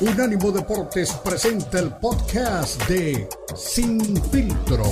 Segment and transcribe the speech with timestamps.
[0.00, 4.00] Unánimo Deportes presenta el podcast de Sin
[4.30, 4.84] Filtro.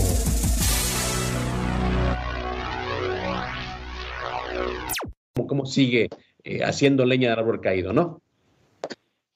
[5.47, 6.09] ¿Cómo sigue
[6.43, 8.21] eh, haciendo leña del árbol caído, no?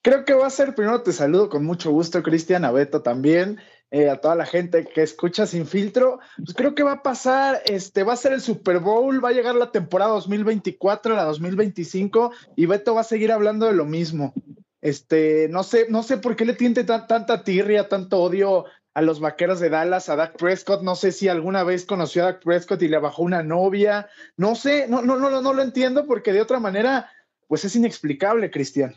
[0.01, 3.61] Creo que va a ser, primero te saludo con mucho gusto, Cristian, a Beto también,
[3.91, 6.19] eh, a toda la gente que escucha sin filtro.
[6.35, 9.33] Pues creo que va a pasar, este, va a ser el Super Bowl, va a
[9.33, 14.33] llegar la temporada 2024, la 2025, y Beto va a seguir hablando de lo mismo.
[14.81, 19.19] Este, no sé, no sé por qué le tiene tanta tirria, tanto odio a los
[19.19, 20.81] vaqueros de Dallas, a Dak Prescott.
[20.81, 24.09] No sé si alguna vez conoció a Dak Prescott y le bajó una novia.
[24.37, 27.09] No sé, no, no, no, no lo entiendo porque de otra manera,
[27.47, 28.95] pues es inexplicable, Cristian.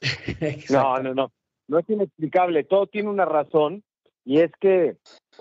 [0.70, 1.32] no, no, no.
[1.68, 2.64] No es inexplicable.
[2.64, 3.82] Todo tiene una razón
[4.24, 4.96] y es que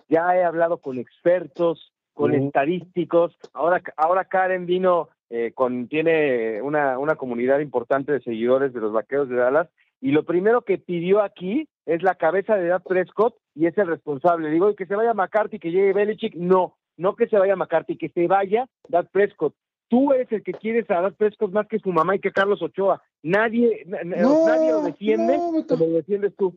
[0.09, 3.37] ya he hablado con expertos, con estadísticos.
[3.53, 8.91] Ahora, ahora Karen vino eh, con, tiene una, una comunidad importante de seguidores de los
[8.91, 9.69] vaqueros de Dallas,
[10.01, 13.87] y lo primero que pidió aquí es la cabeza de Dad Prescott y es el
[13.87, 14.49] responsable.
[14.49, 16.35] Digo, que se vaya McCarthy, que llegue Belichick.
[16.35, 19.55] No, no que se vaya McCarthy, que se vaya Dad Prescott.
[19.87, 22.61] Tú eres el que quieres a Dad Prescott más que su mamá y que Carlos
[22.61, 23.01] Ochoa.
[23.23, 26.55] Nadie, nadie lo defiende lo defiendes tú.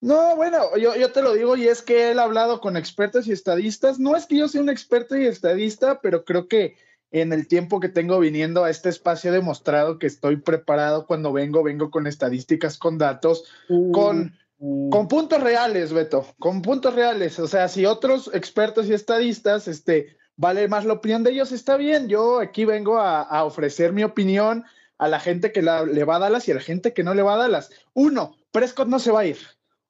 [0.00, 3.26] No, bueno, yo, yo te lo digo y es que él ha hablado con expertos
[3.26, 3.98] y estadistas.
[3.98, 6.76] No es que yo sea un experto y estadista, pero creo que
[7.10, 11.32] en el tiempo que tengo viniendo a este espacio he demostrado que estoy preparado cuando
[11.32, 14.90] vengo, vengo con estadísticas, con datos, uh, con, uh.
[14.90, 17.38] con puntos reales, Beto, con puntos reales.
[17.38, 21.76] O sea, si otros expertos y estadistas, este, vale más la opinión de ellos, está
[21.76, 22.08] bien.
[22.08, 24.64] Yo aquí vengo a, ofrecer mi opinión
[24.98, 27.22] a la gente que le va a Dallas y a la gente que no le
[27.22, 27.70] va a Dallas.
[27.94, 29.38] Uno, Prescott no se va a ir.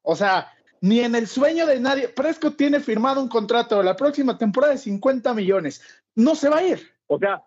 [0.01, 0.51] O sea,
[0.81, 2.09] ni en el sueño de nadie.
[2.09, 5.81] Prescott tiene firmado un contrato la próxima temporada de 50 millones.
[6.15, 6.96] No se va a ir.
[7.07, 7.43] O sea,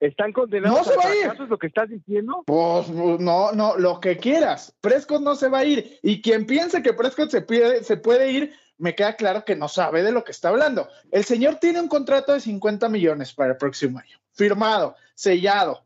[0.00, 1.42] ¿están condenados no se va a ir.
[1.42, 2.42] es lo que estás diciendo?
[2.46, 4.74] Pues no, no, lo que quieras.
[4.80, 5.98] Prescott no se va a ir.
[6.02, 10.02] Y quien piense que Prescott se, se puede ir, me queda claro que no sabe
[10.02, 10.88] de lo que está hablando.
[11.10, 14.18] El señor tiene un contrato de 50 millones para el próximo año.
[14.32, 15.84] Firmado, sellado.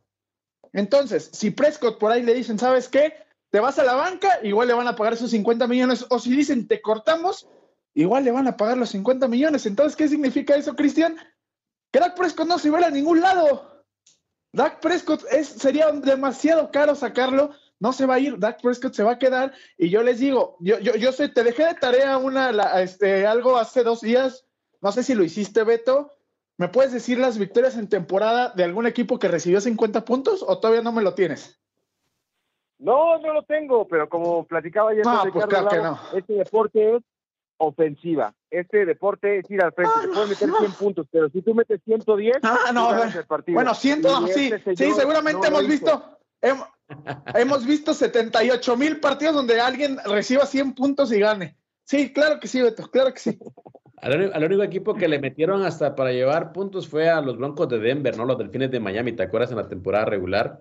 [0.72, 3.14] Entonces, si Prescott por ahí le dicen, ¿sabes qué?
[3.50, 6.06] Te vas a la banca, igual le van a pagar esos 50 millones.
[6.10, 7.48] O si dicen, te cortamos,
[7.94, 9.64] igual le van a pagar los 50 millones.
[9.66, 11.16] Entonces, ¿qué significa eso, Cristian?
[11.90, 13.84] Que Dak Prescott no se iba a ningún lado.
[14.52, 17.50] Dak Prescott es, sería demasiado caro sacarlo,
[17.80, 19.52] no se va a ir, Dak Prescott se va a quedar.
[19.76, 22.50] Y yo les digo, yo, yo, yo sé, te dejé de tarea una,
[22.80, 24.46] este, algo hace dos días,
[24.80, 26.12] no sé si lo hiciste, Beto.
[26.56, 30.58] ¿Me puedes decir las victorias en temporada de algún equipo que recibió 50 puntos o
[30.58, 31.60] todavía no me lo tienes?
[32.78, 36.00] No, no lo tengo, pero como platicaba ayer, no, pues claro que no.
[36.14, 37.02] este deporte es
[37.58, 38.34] ofensiva.
[38.50, 41.80] Este deporte es ir al frente, te puedes meter 100 puntos, pero si tú metes
[41.84, 42.88] 110, ah, no,
[43.48, 44.02] bueno, 100,
[44.32, 46.18] sí, este sí, seguramente hemos visto,
[47.34, 51.56] hemos, visto 78 mil partidos donde alguien reciba 100 puntos y gane.
[51.84, 53.38] Sí, claro que sí, Beto, claro que sí.
[54.00, 57.80] Al, único equipo que le metieron hasta para llevar puntos fue a los Broncos de
[57.80, 58.24] Denver, ¿no?
[58.24, 60.60] Los Delfines de Miami, ¿te acuerdas en la temporada regular?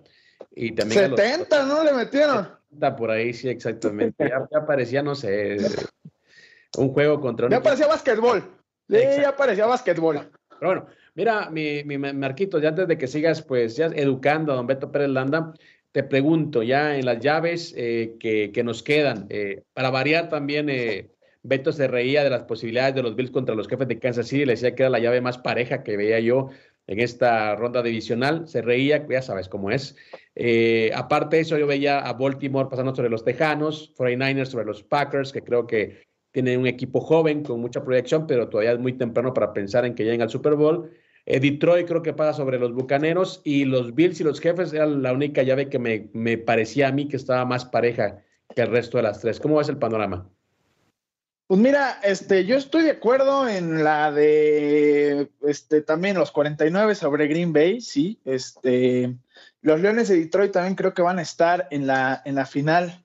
[0.54, 1.84] Y también 70, ¿no?
[1.84, 2.48] Le metieron.
[2.70, 4.28] 70 por ahí, sí, exactamente.
[4.28, 5.56] Ya, ya parecía, no sé,
[6.76, 8.44] un juego contra un Ya parecía básquetbol.
[8.88, 10.30] ya parecía básquetbol.
[10.58, 14.56] Pero bueno, mira, mi, mi Marquito, ya antes de que sigas, pues ya educando a
[14.56, 15.52] don Beto Pérez Landa,
[15.92, 20.68] te pregunto, ya en las llaves eh, que, que, nos quedan, eh, para variar también,
[20.68, 21.10] eh,
[21.42, 24.44] Beto se reía de las posibilidades de los Bills contra los jefes de Kansas City,
[24.44, 26.50] le decía que era la llave más pareja que veía yo
[26.86, 29.96] en esta ronda divisional, se reía, ya sabes cómo es.
[30.94, 35.32] aparte de eso, yo veía a Baltimore pasando sobre los Tejanos, 49ers sobre los Packers,
[35.32, 39.34] que creo que tiene un equipo joven con mucha proyección, pero todavía es muy temprano
[39.34, 40.90] para pensar en que lleguen al Super Bowl.
[41.26, 44.86] Eh, Detroit creo que pasa sobre los Bucaneros y los Bills y los Jefes era
[44.86, 48.22] la única llave que me, me, parecía a mí que estaba más pareja
[48.54, 49.38] que el resto de las tres.
[49.38, 50.28] ¿Cómo ves el panorama?
[51.48, 57.26] Pues mira, este, yo estoy de acuerdo en la de este, también los 49 sobre
[57.26, 58.20] Green Bay, sí.
[58.26, 59.16] Este,
[59.62, 63.02] los Leones de Detroit también creo que van a estar en la, en la final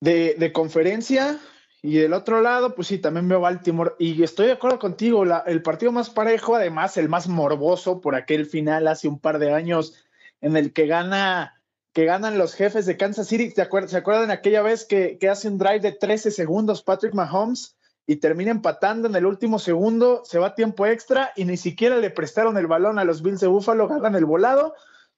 [0.00, 1.40] de, de conferencia.
[1.82, 3.92] Y del otro lado, pues sí, también veo Baltimore.
[3.98, 8.46] Y estoy de acuerdo contigo, el partido más parejo, además el más morboso por aquel
[8.46, 9.94] final hace un par de años
[10.40, 11.56] en el que gana
[11.92, 13.50] que ganan los jefes de Kansas City.
[13.50, 17.14] ¿Se acuerdan, ¿se acuerdan aquella vez que, que, hace un drive de 13 segundos Patrick
[17.14, 20.22] Mahomes y termina empatando en el último segundo?
[20.24, 23.48] Se va tiempo extra y ni siquiera le prestaron el balón a los Bills de
[23.48, 24.74] Buffalo, ganan el volado,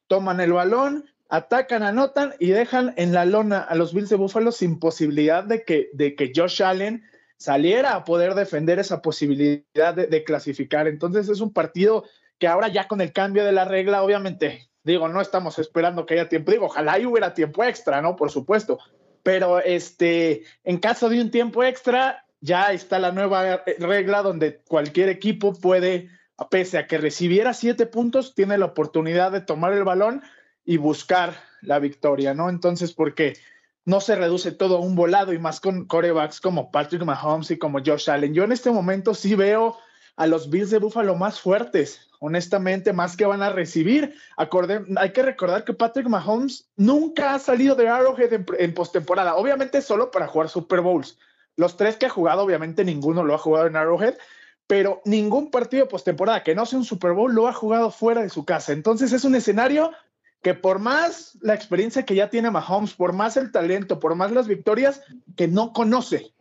[0.06, 4.52] toman el balón, atacan, anotan y dejan en la lona a los Bills de Buffalo
[4.52, 7.04] sin posibilidad de que, de que Josh Allen
[7.38, 10.88] saliera a poder defender esa posibilidad de, clasificar.
[10.88, 12.04] Entonces es un partido
[12.38, 16.14] que ahora ya con el cambio de la regla, obviamente, Digo, no estamos esperando que
[16.14, 16.50] haya tiempo.
[16.50, 18.16] Digo, ojalá y hubiera tiempo extra, ¿no?
[18.16, 18.80] Por supuesto.
[19.22, 25.08] Pero este, en caso de un tiempo extra, ya está la nueva regla donde cualquier
[25.08, 26.08] equipo puede,
[26.50, 30.20] pese a que recibiera siete puntos, tiene la oportunidad de tomar el balón
[30.64, 32.48] y buscar la victoria, ¿no?
[32.48, 33.34] Entonces, porque
[33.84, 37.58] no se reduce todo a un volado y más con corebacks como Patrick Mahomes y
[37.58, 38.34] como Josh Allen.
[38.34, 39.76] Yo en este momento sí veo
[40.16, 44.14] a los Bills de Buffalo más fuertes, honestamente, más que van a recibir.
[44.36, 50.10] hay que recordar que Patrick Mahomes nunca ha salido de Arrowhead en, postemporada, obviamente solo
[50.10, 51.18] para jugar Super Bowls.
[51.56, 54.14] Los tres que ha jugado, obviamente ninguno lo ha jugado en Arrowhead,
[54.66, 58.30] pero ningún partido postemporada que no sea un Super Bowl lo ha jugado fuera de
[58.30, 58.72] su casa.
[58.72, 59.92] Entonces es un escenario
[60.42, 64.32] que por más la experiencia que ya tiene Mahomes, por más el talento, por más
[64.32, 65.00] las victorias,
[65.36, 66.34] que no conoce.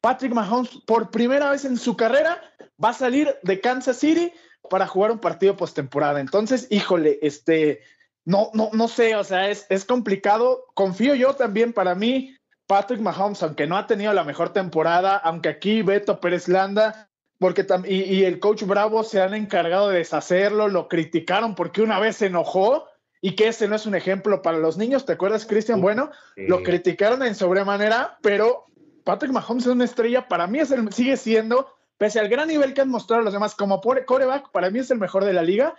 [0.00, 2.42] Patrick Mahomes, por primera vez en su carrera,
[2.82, 4.32] va a salir de Kansas City
[4.70, 6.18] para jugar un partido postemporada.
[6.20, 7.82] Entonces, híjole, este,
[8.24, 10.64] no, no, no sé, o sea, es, es complicado.
[10.74, 12.34] Confío yo también para mí,
[12.66, 17.66] Patrick Mahomes, aunque no ha tenido la mejor temporada, aunque aquí Beto Pérez Landa, porque
[17.86, 22.16] y, y, el coach Bravo se han encargado de deshacerlo, lo criticaron porque una vez
[22.16, 22.86] se enojó
[23.24, 25.80] y que ese no es un ejemplo para los niños, ¿te acuerdas, Cristian?
[25.80, 28.66] Bueno, lo criticaron en sobremanera, pero
[29.04, 32.74] Patrick Mahomes es una estrella, para mí es el, sigue siendo pese al gran nivel
[32.74, 35.76] que han mostrado los demás como coreback, para mí es el mejor de la liga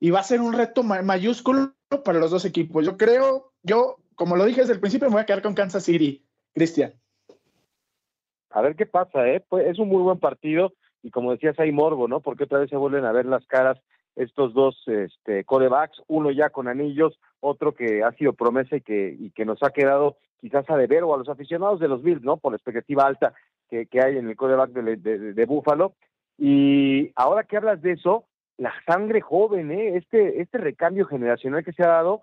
[0.00, 1.74] y va a ser un reto mayúsculo
[2.04, 2.86] para los dos equipos.
[2.86, 5.84] Yo creo, yo, como lo dije desde el principio, me voy a quedar con Kansas
[5.84, 6.24] City,
[6.54, 6.94] Cristian.
[8.48, 9.44] A ver qué pasa, ¿eh?
[9.46, 12.20] Pues es un muy buen partido y como decías, hay morbo, ¿no?
[12.20, 13.78] Porque otra vez se vuelven a ver las caras
[14.18, 19.16] estos dos este, corebacks, uno ya con anillos, otro que ha sido promesa y que,
[19.18, 22.22] y que nos ha quedado quizás a deber o a los aficionados de los Bills,
[22.22, 22.36] ¿no?
[22.36, 23.32] Por la expectativa alta
[23.70, 24.96] que, hay en el coreback de,
[25.32, 25.94] de, Búfalo.
[26.36, 28.24] Y ahora que hablas de eso,
[28.56, 29.96] la sangre joven, ¿eh?
[29.96, 32.22] Este, este recambio generacional que se ha dado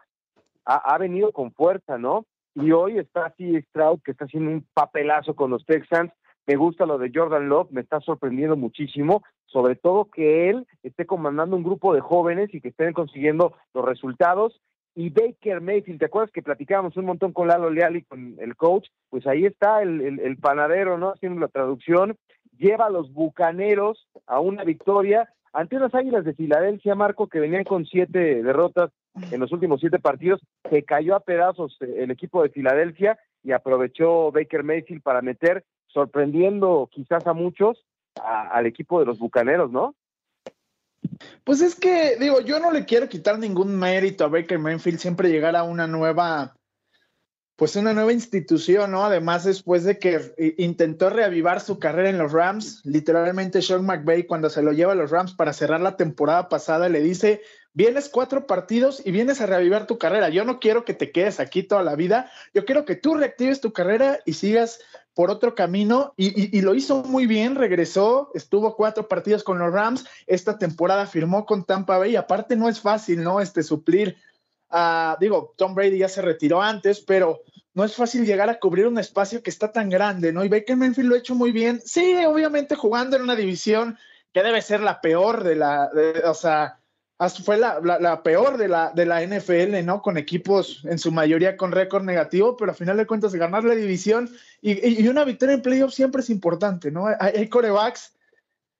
[0.65, 2.25] ha, venido con fuerza, ¿no?
[2.55, 6.11] Y hoy está así Stroud, que está haciendo un papelazo con los Texans.
[6.47, 11.05] Me gusta lo de Jordan Love, me está sorprendiendo muchísimo, sobre todo que él esté
[11.05, 14.61] comandando un grupo de jóvenes y que estén consiguiendo los resultados
[14.95, 18.55] y Baker Mayfield, ¿te acuerdas que platicábamos un montón con Lalo Leal y con el
[18.55, 18.87] coach?
[19.09, 21.09] Pues ahí está el, panadero, ¿no?
[21.09, 22.15] Haciendo la traducción,
[22.57, 27.65] lleva a los bucaneros a una victoria ante unas águilas de Filadelfia, Marco, que venían
[27.65, 28.91] con siete derrotas
[29.31, 34.31] en los últimos siete partidos, se cayó a pedazos el equipo de Filadelfia y aprovechó
[34.31, 35.63] Baker Mayfield para meter,
[35.95, 37.85] sorprendiendo quizás a muchos,
[38.21, 39.95] al equipo de los bucaneros, ¿no?
[41.45, 45.29] Pues es que, digo, yo no le quiero quitar ningún mérito a Baker Mayfield siempre
[45.29, 46.57] llegar a una nueva,
[47.55, 49.05] pues una nueva institución, ¿no?
[49.05, 54.49] Además, después de que intentó reavivar su carrera en los Rams, literalmente Sean McVay cuando
[54.49, 58.47] se lo lleva a los Rams para cerrar la temporada pasada le dice, vienes cuatro
[58.47, 60.27] partidos y vienes a reavivar tu carrera.
[60.27, 63.61] Yo no quiero que te quedes aquí toda la vida, yo quiero que tú reactives
[63.61, 64.81] tu carrera y sigas
[65.15, 70.05] por otro camino y, lo hizo muy bien, regresó, estuvo cuatro partidos con los Rams,
[70.27, 73.39] esta temporada firmó con Tampa Bay, aparte no es fácil, ¿no?
[73.39, 74.17] Este suplir
[74.69, 77.41] a, digo, Tom Brady ya se retiró antes, pero
[77.73, 80.43] no es fácil llegar a cubrir un espacio que está tan grande, ¿no?
[80.43, 83.97] Y Baker Mayfield lo ha hecho muy bien, sí, obviamente jugando en una división
[84.33, 85.89] que debe ser la peor de la,
[86.25, 86.79] o sea,
[87.43, 90.01] fue la, peor de la, de la NFL, ¿no?
[90.01, 93.75] Con equipos en su mayoría con récord negativo, pero a final de cuentas ganar la
[93.75, 94.29] división
[94.61, 97.05] y, una victoria en playoffs siempre es importante, ¿no?
[97.19, 98.13] Hay, corebacks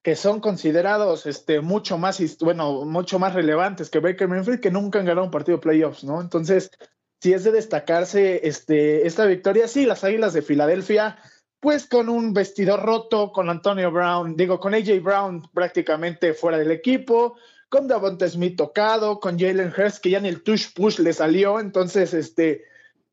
[0.04, 5.00] que son considerados este, mucho más, bueno, mucho más relevantes que Baker Mayfield que nunca
[5.00, 6.20] han ganado un partido de playoffs, ¿no?
[6.22, 6.70] Entonces,
[7.22, 11.18] si es de destacarse este, esta victoria, sí, las Águilas de Filadelfia,
[11.60, 16.72] pues con un vestidor roto, con Antonio Brown, digo, con AJ Brown prácticamente fuera del
[16.72, 17.38] equipo,
[17.76, 21.60] con Davonte Smith tocado, con Jalen Hurst, que ya ni el touch push le salió,
[21.60, 22.64] entonces, este,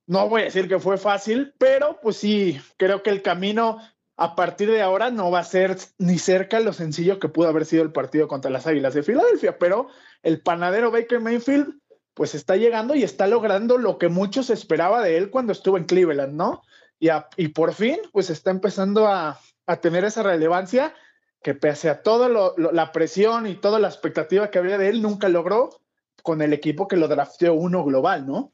[0.06, 3.78] no voy a decir que fue fácil, pero pues sí, creo que el camino
[4.16, 7.64] a partir de ahora no va a ser ni cerca lo sencillo que pudo haber
[7.64, 9.88] sido el partido contra las Águilas de Filadelfia, pero
[10.22, 11.80] el panadero Baker Mayfield
[12.14, 15.86] pues está llegando y está logrando lo que muchos esperaba de él cuando estuvo en
[15.86, 16.62] Cleveland, ¿no?
[17.00, 20.94] Y, y por fin pues está empezando a, a tener esa relevancia
[21.42, 25.28] que pese a toda la presión y toda la expectativa que había de él, nunca
[25.28, 25.70] logró
[26.22, 28.52] con el equipo que lo drafteó uno global, ¿no?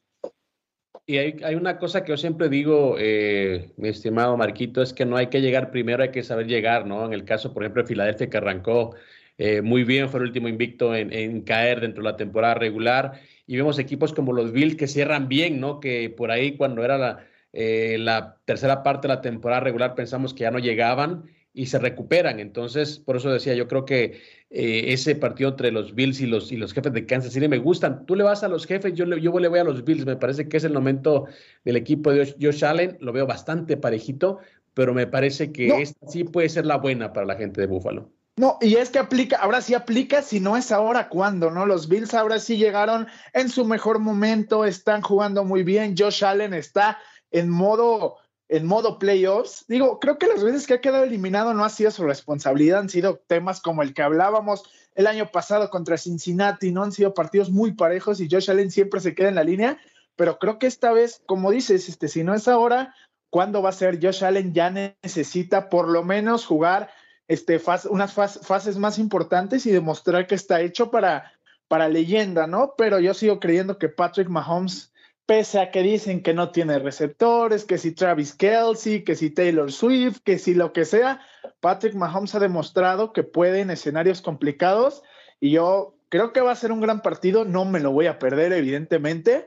[1.07, 5.17] Y hay, una cosa que yo siempre digo, eh, mi estimado Marquito, es que no
[5.17, 7.07] hay que llegar primero, hay que saber llegar, ¿no?
[7.07, 8.95] En el caso, por ejemplo, de Filadelfia, que arrancó
[9.39, 13.57] eh, muy bien, fue el último invicto en, caer dentro de la temporada regular, y
[13.57, 15.81] vemos equipos como los Bills que cierran bien, ¿no?
[15.81, 20.35] Que por ahí cuando era la, eh, la tercera parte de la temporada regular pensamos
[20.35, 22.41] que ya no llegaban y se recuperan.
[22.41, 26.53] Entonces, por eso decía, yo creo que eh, ese partido entre los Bills y los,
[26.53, 28.07] y los jefes de Kansas City me gustan.
[28.07, 30.07] Tú le vas a los jefes, yo le, yo le voy a los Bills.
[30.07, 31.27] Me parece que es el momento
[31.65, 32.97] del equipo de Josh Allen.
[33.01, 34.39] Lo veo bastante parejito,
[34.75, 38.11] pero me parece que esta sí puede ser la buena para la gente de Buffalo.
[38.37, 41.51] No, y es que aplica, ahora sí aplica, si no es ahora, ¿cuándo?
[41.51, 41.67] ¿No?
[41.67, 45.97] Los Bills ahora sí llegaron en su mejor momento, están jugando muy bien.
[45.99, 46.99] Josh Allen está
[47.33, 49.65] en modo en modo playoffs.
[49.69, 52.89] Digo, creo que las veces que ha quedado eliminado no ha sido su responsabilidad, han
[52.89, 54.65] sido temas como el que hablábamos
[54.95, 59.01] el año pasado contra Cincinnati, no han sido partidos muy parejos y Josh Allen siempre
[59.01, 59.79] se queda en la línea,
[60.17, 62.95] pero creo que esta vez, como dices, este, si no es ahora,
[63.31, 64.03] ¿cuándo va a ser?
[64.03, 66.91] Josh Allen ya necesita por lo menos jugar
[67.29, 71.33] este, unas fases más importantes y demostrar que está hecho para,
[71.69, 72.75] para leyenda, ¿no?
[72.77, 74.93] Pero yo sigo creyendo que Patrick Mahomes
[75.29, 79.71] pese a que dicen que no tiene receptores, que si Travis Kelsey, que si Taylor
[79.71, 81.21] Swift, que si lo que sea,
[81.61, 85.03] Patrick Mahomes ha demostrado que puede en escenarios complicados
[85.39, 88.19] y yo creo que va a ser un gran partido, no me lo voy a
[88.19, 89.47] perder evidentemente,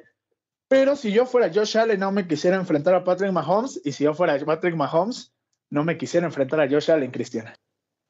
[0.67, 4.03] pero si yo fuera Josh Allen no me quisiera enfrentar a Patrick Mahomes y si
[4.03, 5.33] yo fuera Patrick Mahomes
[5.71, 7.55] no me quisiera enfrentar a Josh Allen, Cristiana.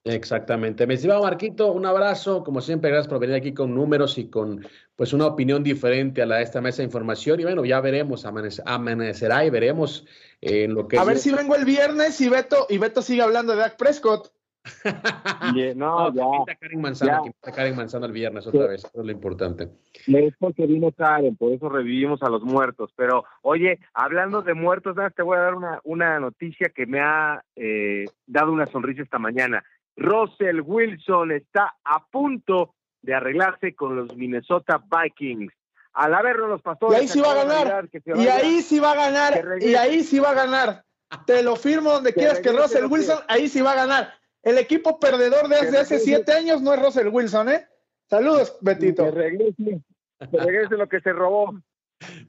[0.03, 0.87] Exactamente.
[0.87, 2.43] Me estimado Marquito, un abrazo.
[2.43, 4.65] Como siempre, gracias por venir aquí con números y con
[4.95, 7.39] pues una opinión diferente a la de esta mesa de información.
[7.39, 10.07] Y bueno, ya veremos, amanecerá y veremos
[10.41, 10.97] eh, en lo que...
[10.97, 14.31] A ver si vengo el viernes y Beto, y Beto sigue hablando de Dak Prescott.
[15.75, 16.23] no, ya.
[16.39, 19.69] Quita Karen Manzano, quita Karen Manzano el viernes otra vez, eso es lo importante.
[20.05, 22.93] Es porque vino Karen, por eso revivimos a los muertos.
[22.95, 27.43] Pero, oye, hablando de muertos, te voy a dar una, una noticia que me ha
[27.55, 29.63] eh, dado una sonrisa esta mañana.
[29.95, 35.53] Russell Wilson está a punto de arreglarse con los Minnesota Vikings.
[35.93, 36.97] Al haberlo los pastores.
[36.97, 37.89] Y ahí sí va a ganar.
[38.05, 39.61] Y ahí sí va a ganar.
[39.61, 40.85] Y ahí sí va a ganar.
[41.25, 44.13] Te lo firmo donde quieras que Russell Wilson, ahí sí va a ganar.
[44.43, 47.67] El equipo perdedor de hace, hace siete años no es Russell Wilson, ¿eh?
[48.09, 49.03] Saludos, Betito.
[49.05, 49.81] Que regrese,
[50.19, 51.53] que regrese lo que se robó.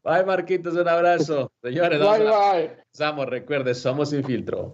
[0.03, 1.51] Bye, Marquitos, un abrazo.
[1.63, 2.77] Señores, bye, bye.
[2.99, 4.73] Vamos, recuerde, somos sin filtro.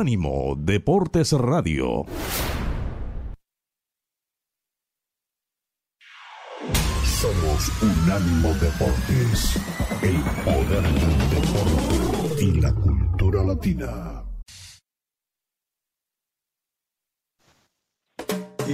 [0.00, 2.06] Unánimo Deportes Radio.
[7.04, 9.60] Somos Unánimo Deportes,
[10.00, 14.29] el poder del deporte y la cultura latina.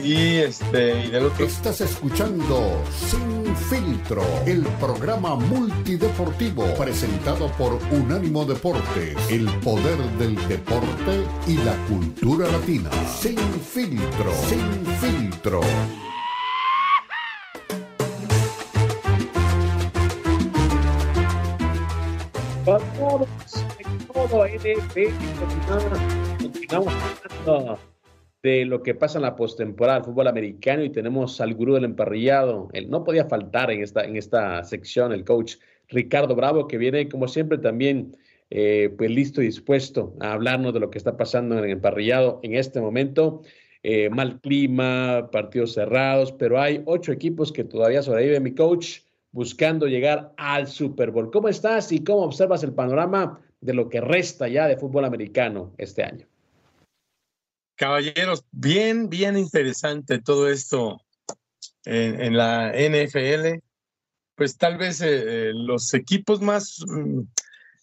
[0.03, 1.47] Y este, y del otro.
[1.47, 11.25] Estás escuchando Sin Filtro, el programa multideportivo presentado por Unánimo Deportes, el poder del deporte
[11.47, 12.91] y la cultura latina.
[13.07, 15.61] Sin Filtro, Sin Filtro.
[22.65, 23.29] Vamos,
[24.13, 24.45] todo
[26.39, 26.93] continuamos
[28.43, 31.85] de lo que pasa en la postemporada del fútbol americano y tenemos al gurú del
[31.85, 32.69] emparrillado.
[32.73, 35.57] Él no podía faltar en esta, en esta sección, el coach
[35.89, 38.17] Ricardo Bravo, que viene como siempre también
[38.51, 42.41] eh, pues listo y dispuesto a hablarnos de lo que está pasando en el emparrillado
[42.43, 43.43] en este momento.
[43.83, 49.01] Eh, mal clima, partidos cerrados, pero hay ocho equipos que todavía sobreviven, mi coach,
[49.31, 51.31] buscando llegar al Super Bowl.
[51.31, 55.73] ¿Cómo estás y cómo observas el panorama de lo que resta ya de fútbol americano
[55.79, 56.27] este año?
[57.77, 61.03] Caballeros, bien, bien interesante todo esto
[61.85, 63.63] en, la NFL.
[64.35, 67.21] Pues tal vez eh, eh, los equipos más, mm,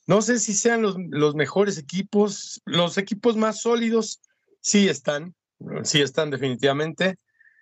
[0.07, 4.21] no sé si sean los, los, mejores equipos, los equipos más sólidos,
[4.61, 5.35] sí están,
[5.83, 7.17] sí están definitivamente,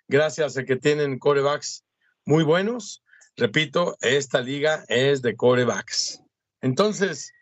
[0.08, 1.84] gracias a que tienen corebacks
[2.24, 3.02] muy buenos.
[3.36, 6.22] Repito, esta liga es de corebacks.
[6.60, 7.32] Entonces,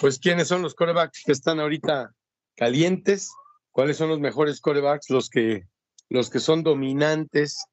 [0.00, 2.14] pues, ¿quiénes son los corebacks que están ahorita
[2.56, 3.30] calientes?
[3.74, 5.66] Cuáles son los mejores corebacks, los que,
[6.08, 7.66] los que son dominantes.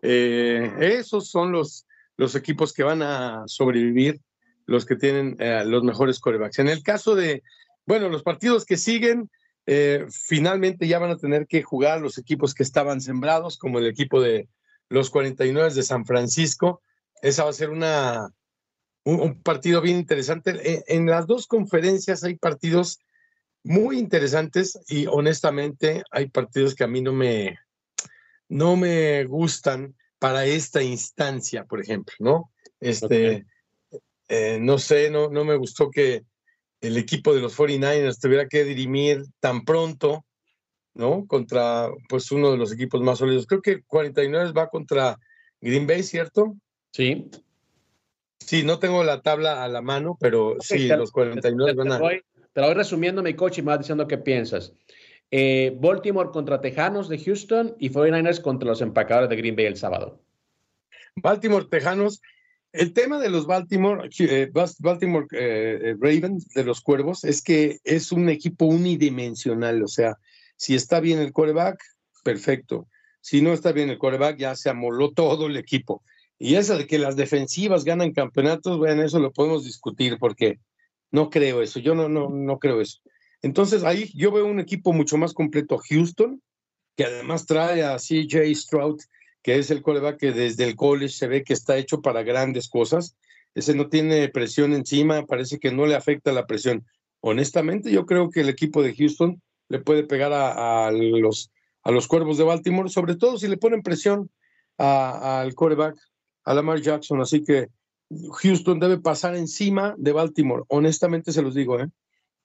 [0.00, 4.18] Eh, esos son los, los equipos que van a sobrevivir,
[4.64, 6.58] los que tienen eh, los mejores corebacks.
[6.58, 7.42] En el caso de,
[7.84, 9.30] bueno, los partidos que siguen,
[9.66, 13.86] eh, finalmente ya van a tener que jugar los equipos que estaban sembrados, como el
[13.86, 14.48] equipo de
[14.88, 16.80] los 49 de San Francisco.
[17.20, 18.30] Esa va a ser una,
[19.04, 20.82] un, partido bien interesante.
[20.86, 23.00] en las dos conferencias hay partidos
[23.64, 27.58] muy interesantes y honestamente hay partidos que a mí no me,
[28.48, 32.50] no me gustan para esta instancia, por ejemplo, ¿no?
[32.80, 33.46] Este,
[34.28, 36.24] eh, no sé, no, no me gustó que
[36.80, 40.24] el equipo de los 49ers tuviera que dirimir tan pronto
[40.94, 41.26] ¿no?
[41.26, 43.46] Contra, pues, uno de los equipos más sólidos.
[43.46, 45.18] Creo que 49 va contra
[45.60, 46.56] Green Bay, ¿cierto?
[46.92, 47.30] Sí.
[48.38, 52.00] Sí, no tengo la tabla a la mano, pero sí, los 49 van a...
[52.52, 54.74] Te lo voy resumiendo, mi coach, y me vas diciendo qué piensas.
[55.30, 59.76] Eh, Baltimore contra Tejanos de Houston y 49ers contra los empacadores de Green Bay el
[59.76, 60.20] sábado.
[61.16, 62.20] Baltimore, Tejanos.
[62.72, 68.12] El tema de los Baltimore, eh, Baltimore eh, Ravens, de los Cuervos, es que es
[68.12, 69.82] un equipo unidimensional.
[69.82, 70.18] O sea,
[70.56, 71.82] si está bien el quarterback,
[72.24, 72.88] perfecto.
[73.20, 76.02] Si no está bien el quarterback, ya se amoló todo el equipo.
[76.38, 80.58] Y eso de que las defensivas ganan campeonatos, bueno, eso lo podemos discutir porque
[81.12, 81.78] no creo eso.
[81.78, 82.98] Yo no, no, no creo eso.
[83.42, 85.78] Entonces ahí yo veo un equipo mucho más completo.
[85.88, 86.42] Houston,
[86.96, 89.00] que además trae a CJ Stroud,
[89.42, 92.68] que es el coreback que desde el college se ve que está hecho para grandes
[92.68, 93.16] cosas.
[93.54, 96.86] Ese no tiene presión encima, parece que no le afecta la presión.
[97.20, 101.50] Honestamente, yo creo que el equipo de Houston le puede pegar a, los,
[101.82, 104.30] a los cuervos de Baltimore, sobre todo si le ponen presión
[104.78, 105.96] al coreback,
[106.44, 107.20] a Lamar Jackson.
[107.20, 107.68] Así que
[108.40, 110.64] Houston debe pasar encima de Baltimore.
[110.68, 111.88] Honestamente se los digo, ¿eh?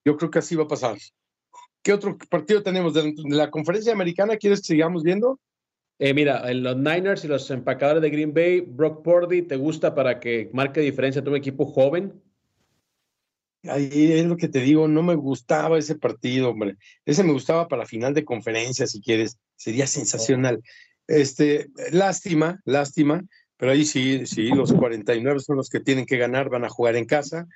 [0.06, 0.98] Yo creo que así va a pasar.
[1.82, 2.94] ¿Qué otro partido tenemos?
[2.94, 5.40] ¿De la conferencia americana quieres que sigamos viendo?
[6.00, 9.96] Eh, mira, en los Niners y los empacadores de Green Bay, Brock Purdy, ¿te gusta
[9.96, 12.22] para que marque diferencia tu equipo joven?
[13.64, 16.76] Ahí es lo que te digo, no me gustaba ese partido, hombre.
[17.06, 19.40] Ese me gustaba para final de conferencia, si quieres.
[19.56, 20.62] Sería sensacional.
[21.08, 23.24] Este, lástima, lástima,
[23.58, 26.96] pero ahí sí, sí, los 49 son los que tienen que ganar, van a jugar
[26.96, 27.48] en casa.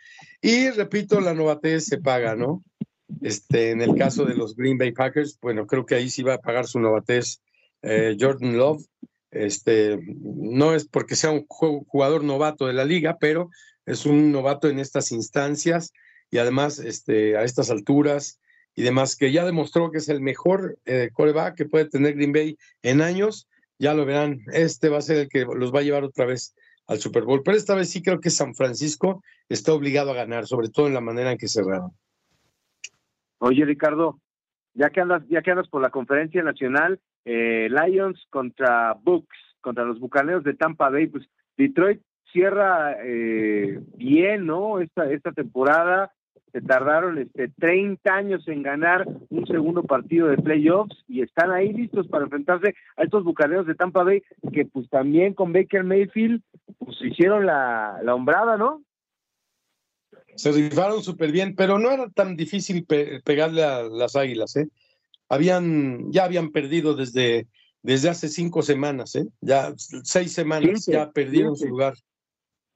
[0.41, 2.63] Y repito, la novatez se paga, ¿no?
[3.21, 6.35] Este, en el caso de los Green Bay Packers, bueno, creo que ahí sí va
[6.35, 7.41] a pagar su novatez
[7.83, 8.83] eh, Jordan Love.
[9.29, 13.49] Este, no es porque sea un jugador novato de la liga, pero
[13.85, 15.93] es un novato en estas instancias
[16.31, 18.39] y además este, a estas alturas
[18.75, 22.31] y demás, que ya demostró que es el mejor eh, coreback que puede tener Green
[22.31, 23.47] Bay en años
[23.81, 26.55] ya lo verán, este va a ser el que los va a llevar otra vez
[26.85, 27.41] al Super Bowl.
[27.43, 30.93] Pero esta vez sí creo que San Francisco está obligado a ganar, sobre todo en
[30.93, 31.89] la manera en que cerraron.
[33.39, 34.19] Oye, Ricardo,
[34.75, 39.83] ya que andas, ya que andas por la conferencia nacional, eh, Lions contra Bucks, contra
[39.83, 41.25] los bucaneros de Tampa Bay, pues
[41.57, 44.79] Detroit cierra eh, bien, ¿no?
[44.79, 46.11] Esta, esta temporada
[46.51, 51.73] se tardaron este 30 años en ganar un segundo partido de playoffs y están ahí
[51.73, 54.21] listos para enfrentarse a estos bucaneros de Tampa Bay
[54.53, 56.41] que pues también con Baker Mayfield
[56.77, 58.83] pues hicieron la, la hombrada, ¿no?
[60.35, 64.69] Se rifaron súper bien, pero no era tan difícil pegarle a las águilas, ¿eh?
[65.29, 67.47] Habían, ya habían perdido desde,
[67.81, 69.27] desde hace cinco semanas, ¿eh?
[69.41, 71.95] Ya seis semanas ya perdieron su lugar.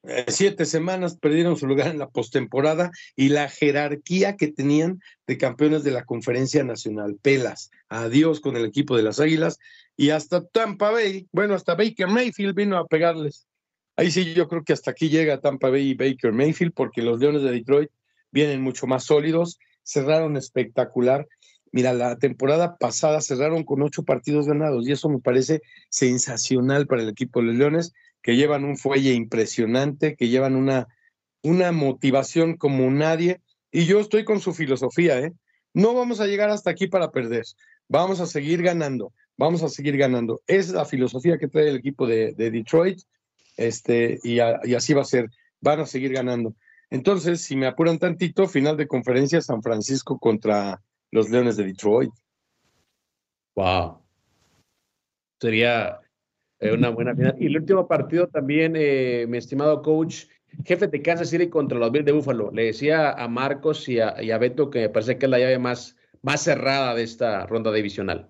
[0.08, 5.38] Eh, siete semanas perdieron su lugar en la postemporada y la jerarquía que tenían de
[5.38, 7.18] campeones de la conferencia nacional.
[7.22, 9.58] Pelas, adiós con el equipo de las Águilas
[9.98, 13.48] y hasta Tampa Bay, bueno, hasta Baker Mayfield vino a pegarles.
[13.96, 17.20] Ahí sí yo creo que hasta aquí llega Tampa Bay y Baker Mayfield porque los
[17.20, 17.90] Leones de Detroit
[18.32, 21.28] vienen mucho más sólidos, cerraron espectacular.
[21.72, 27.02] Mira, la temporada pasada cerraron con ocho partidos ganados y eso me parece sensacional para
[27.02, 27.94] el equipo de los Leones
[28.26, 30.88] que llevan un fuelle impresionante, que llevan una,
[31.44, 33.40] una motivación como nadie.
[33.72, 35.34] Y yo estoy con su filosofía, ¿eh?
[35.76, 37.44] No vamos a llegar hasta aquí para perder.
[37.88, 39.14] Vamos a seguir ganando.
[39.38, 40.42] Vamos a seguir ganando.
[40.48, 43.00] Es la filosofía que trae el equipo de, Detroit.
[43.58, 45.30] Este, y así va a ser.
[45.62, 46.56] Van a seguir ganando.
[46.90, 52.12] Entonces, si me apuran tantito, final de conferencia San Francisco contra los Leones de Detroit.
[53.56, 54.00] Wow.
[55.40, 56.00] Sería
[56.74, 57.36] una buena final.
[57.40, 60.26] Y el último partido también, eh, mi estimado coach,
[60.64, 62.52] jefe de Kansas City contra los Bills de Buffalo.
[62.52, 65.96] Le decía a Marcos y a, Beto que me parece que es la llave más,
[66.22, 68.30] más cerrada de esta ronda divisional.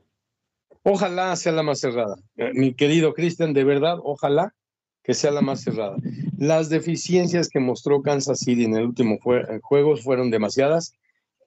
[0.84, 2.16] Ojalá sea la más cerrada.
[2.38, 4.54] Eh, mi querido Cristian, de verdad, ojalá
[5.04, 5.98] que sea la más cerrada.
[6.38, 9.20] Las deficiencias que mostró Kansas City en el último
[9.62, 10.94] juego fueron demasiadas.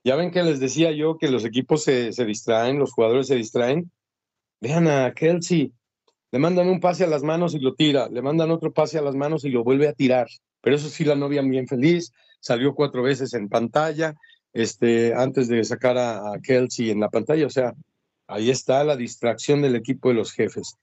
[0.04, 3.34] Ya ven que les decía yo que los equipos se, se distraen, los jugadores se
[3.34, 3.90] distraen.
[4.60, 5.72] Vean a Kelsey,
[6.30, 9.02] le mandan un pase a las manos y lo tira, le mandan otro pase a
[9.02, 10.28] las manos y lo vuelve a tirar.
[10.60, 14.14] Pero eso sí, la novia bien feliz, salió cuatro veces en pantalla,
[14.52, 17.46] este, antes de sacar a, Kelsey en la pantalla.
[17.46, 17.74] O sea,
[18.26, 20.74] ahí está la distracción del equipo de los jefes.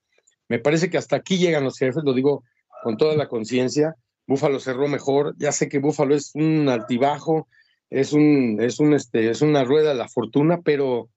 [0.48, 2.44] Me parece que hasta aquí llegan los jefes, lo digo
[2.84, 3.96] con toda la conciencia.
[4.28, 5.36] Búfalo cerró mejor.
[5.38, 7.48] Ya sé que Búfalo es un altibajo,
[7.90, 11.10] es un, es un, este, es una rueda de la fortuna, pero,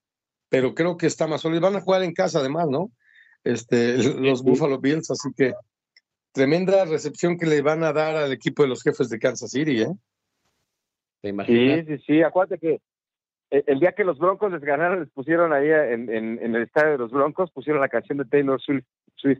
[0.49, 1.61] pero creo que está más sólido.
[1.61, 2.91] Van a jugar en casa además, ¿no?
[3.43, 5.53] Este, los Buffalo Bills, así que
[6.31, 9.81] tremenda recepción que le van a dar al equipo de los jefes de Kansas City,
[9.81, 9.93] ¿eh?
[11.21, 11.85] ¿Te imaginas?
[11.85, 12.79] Sí, sí, sí, acuérdate que
[13.51, 16.97] el día que los Broncos les ganaron, les pusieron ahí en, en, el estadio de
[16.99, 18.85] los Broncos, pusieron la canción de Taylor Swift,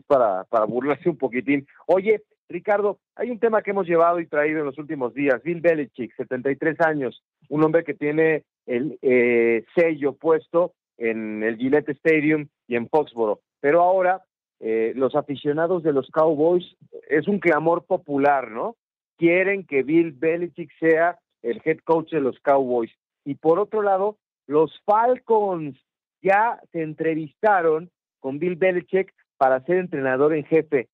[0.06, 1.66] para, para burlarse un poquitín.
[1.86, 5.42] Oye, Ricardo, hay un tema que hemos llevado y traído en los últimos días.
[5.42, 11.90] Bill Belichick, 73 años, un hombre que tiene el eh, sello puesto en el Gillette
[11.90, 13.40] Stadium y en Foxboro.
[13.60, 14.24] Pero ahora
[14.60, 16.76] eh, los aficionados de los Cowboys
[17.08, 18.76] es un clamor popular, ¿no?
[19.16, 22.90] Quieren que Bill Belichick sea el head coach de los Cowboys.
[23.24, 25.78] Y por otro lado, los Falcons
[26.22, 30.88] ya se entrevistaron con Bill Belichick para ser entrenador en jefe.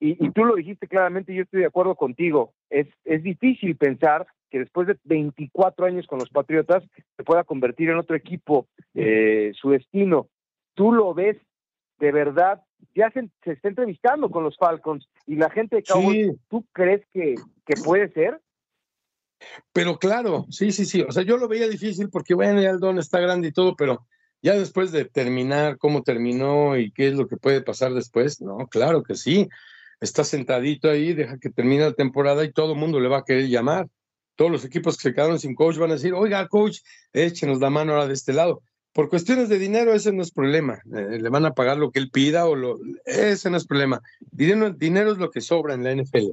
[0.00, 2.54] Y, tú lo dijiste claramente, yo estoy de acuerdo contigo.
[2.70, 6.82] Es, es difícil pensar que después de 24 años con los Patriotas
[7.16, 10.26] se pueda convertir en otro equipo eh, su destino.
[10.74, 11.36] ¿Tú lo ves
[12.02, 12.60] de verdad?
[12.96, 17.36] Ya se, está entrevistando con los Falcons y la gente de Cowboys, ¿tú crees que,
[17.64, 18.40] que puede ser?
[19.72, 21.02] Pero claro, sí, sí, sí.
[21.02, 23.76] O sea, yo lo veía difícil porque, bueno, ya el don está grande y todo,
[23.76, 24.04] pero
[24.42, 28.66] ya después de terminar, cómo terminó y qué es lo que puede pasar después, no,
[28.66, 29.48] claro que sí.
[30.00, 33.24] Está sentadito ahí, deja que termine la temporada y todo el mundo le va a
[33.24, 33.86] querer llamar.
[34.34, 36.80] Todos los equipos que se quedaron sin coach van a decir, oiga, coach,
[37.12, 38.62] échenos la mano ahora de este lado.
[38.92, 40.82] Por cuestiones de dinero, ese no es problema.
[40.94, 42.78] Eh, le van a pagar lo que él pida o lo.
[43.06, 44.02] Ese no es problema.
[44.30, 46.32] Dinero, dinero es lo que sobra en la NFL.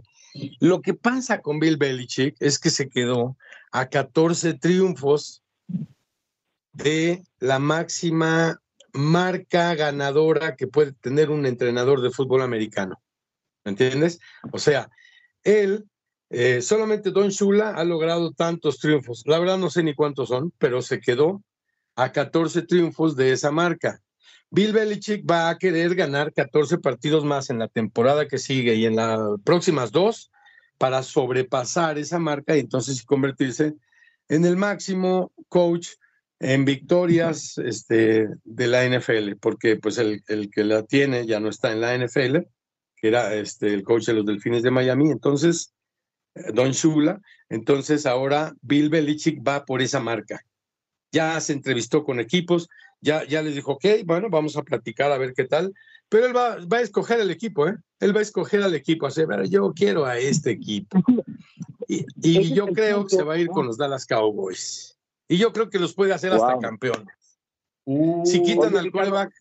[0.60, 3.38] Lo que pasa con Bill Belichick es que se quedó
[3.72, 5.42] a 14 triunfos
[6.74, 8.62] de la máxima
[8.94, 13.00] marca ganadora que puede tener un entrenador de fútbol americano.
[13.64, 14.20] ¿Me entiendes?
[14.52, 14.90] O sea,
[15.44, 15.86] él,
[16.30, 19.24] eh, solamente Don Shula ha logrado tantos triunfos.
[19.26, 21.44] La verdad no sé ni cuántos son, pero se quedó
[22.04, 24.02] a 14 triunfos de esa marca.
[24.52, 28.86] Bill Belichick va a querer ganar 14 partidos más en la temporada que sigue y
[28.86, 30.32] en las próximas dos
[30.78, 33.74] para sobrepasar esa marca y entonces convertirse
[34.30, 35.90] en el máximo coach
[36.40, 41.50] en victorias este, de la NFL, porque pues el, el, que la tiene ya no
[41.50, 42.38] está en la NFL,
[42.96, 45.74] que era este, el coach de los Delfines de Miami, entonces,
[46.36, 50.42] eh, Don Shula, entonces ahora Bill Belichick va por esa marca.
[51.12, 52.70] Ya se entrevistó con equipos,
[53.02, 55.74] ya, ya les dijo, ok, bueno, vamos a platicar a ver qué tal,
[56.10, 57.76] pero él va, va a escoger el equipo, ¿eh?
[58.00, 61.00] Él va a escoger al equipo, así, ver, yo quiero a este equipo.
[61.88, 64.96] Y, y yo creo que se va a ir con los Dallas Cowboys.
[65.28, 67.16] Y yo creo que los puede hacer hasta campeones.
[68.26, 69.32] si uh, quitan al quarterback.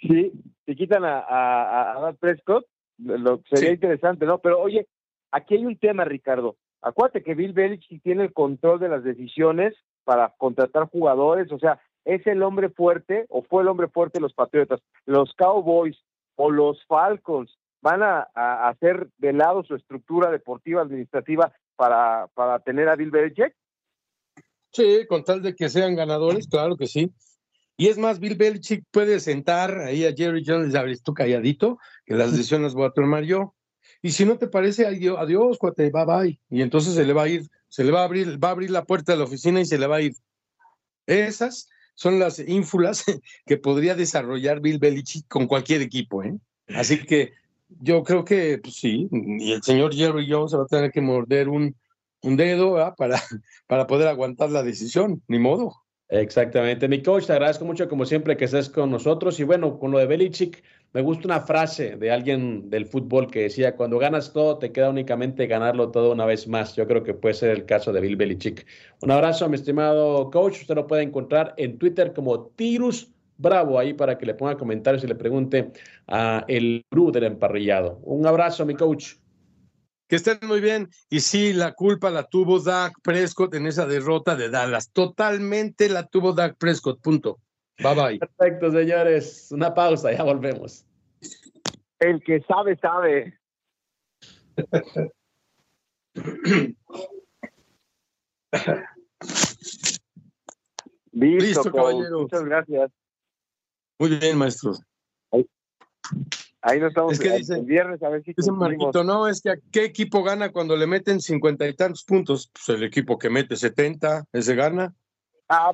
[0.00, 0.32] Sí,
[0.66, 2.64] si quitan a, a, a Prescott,
[2.98, 4.38] lo, sería interesante, ¿no?
[4.40, 4.88] Pero oye,
[5.30, 6.56] aquí hay un tema, Ricardo.
[6.82, 11.80] Acuérdate que Bill Belichick tiene el control de las decisiones para contratar jugadores, o sea,
[12.04, 14.80] es el hombre fuerte o fue el hombre fuerte de los Patriotas.
[15.06, 15.96] Los Cowboys
[16.34, 22.60] o los Falcons van a, a hacer de lado su estructura deportiva administrativa para, para
[22.60, 23.54] tener a Bill Belichick?
[24.72, 27.12] Sí, con tal de que sean ganadores, claro que sí.
[27.76, 31.78] Y es más, Bill Belichick puede sentar ahí a Jerry Jones y decir, tú calladito,
[32.06, 33.54] que las decisiones voy a tomar yo.
[34.00, 36.40] Y si no te parece, adiós, cuate, bye bye.
[36.50, 38.70] Y entonces se le va a ir, se le va a abrir, va a abrir
[38.70, 40.14] la puerta de la oficina y se le va a ir.
[41.06, 43.04] Esas son las ínfulas
[43.46, 46.38] que podría desarrollar Bill Belichick con cualquier equipo, ¿eh?
[46.68, 47.32] Así que
[47.80, 51.48] yo creo que pues, sí, y el señor Jerry Jones va a tener que morder
[51.48, 51.74] un,
[52.22, 53.20] un dedo para,
[53.66, 55.81] para poder aguantar la decisión, ni modo.
[56.12, 56.88] Exactamente.
[56.88, 59.40] Mi coach, te agradezco mucho como siempre que estés con nosotros.
[59.40, 63.44] Y bueno, con lo de Belichick, me gusta una frase de alguien del fútbol que
[63.44, 66.76] decía, cuando ganas todo, te queda únicamente ganarlo todo una vez más.
[66.76, 68.66] Yo creo que puede ser el caso de Bill Belichick.
[69.00, 70.60] Un abrazo, mi estimado coach.
[70.60, 75.02] Usted lo puede encontrar en Twitter como Tirus Bravo ahí para que le ponga comentarios
[75.04, 75.72] y le pregunte
[76.08, 77.98] a el Bru del emparrillado.
[78.02, 79.14] Un abrazo, mi coach.
[80.12, 80.90] Que estén muy bien.
[81.08, 84.90] Y sí, la culpa la tuvo Dak Prescott en esa derrota de Dallas.
[84.90, 87.00] Totalmente la tuvo Dak Prescott.
[87.00, 87.40] Punto.
[87.78, 88.18] Bye bye.
[88.18, 89.48] Perfecto, señores.
[89.52, 90.84] Una pausa, ya volvemos.
[91.98, 93.40] El que sabe, sabe.
[101.12, 102.20] Listo, caballero.
[102.20, 102.90] Muchas gracias.
[103.98, 104.74] Muy bien, maestro.
[106.64, 108.34] Ahí, no estamos el viernes a ver si.
[108.52, 112.52] Marquito, no, es que ¿qué equipo gana cuando le meten cincuenta y tantos puntos?
[112.52, 114.94] Pues el equipo que mete setenta, ese gana.
[115.48, 115.72] Ah,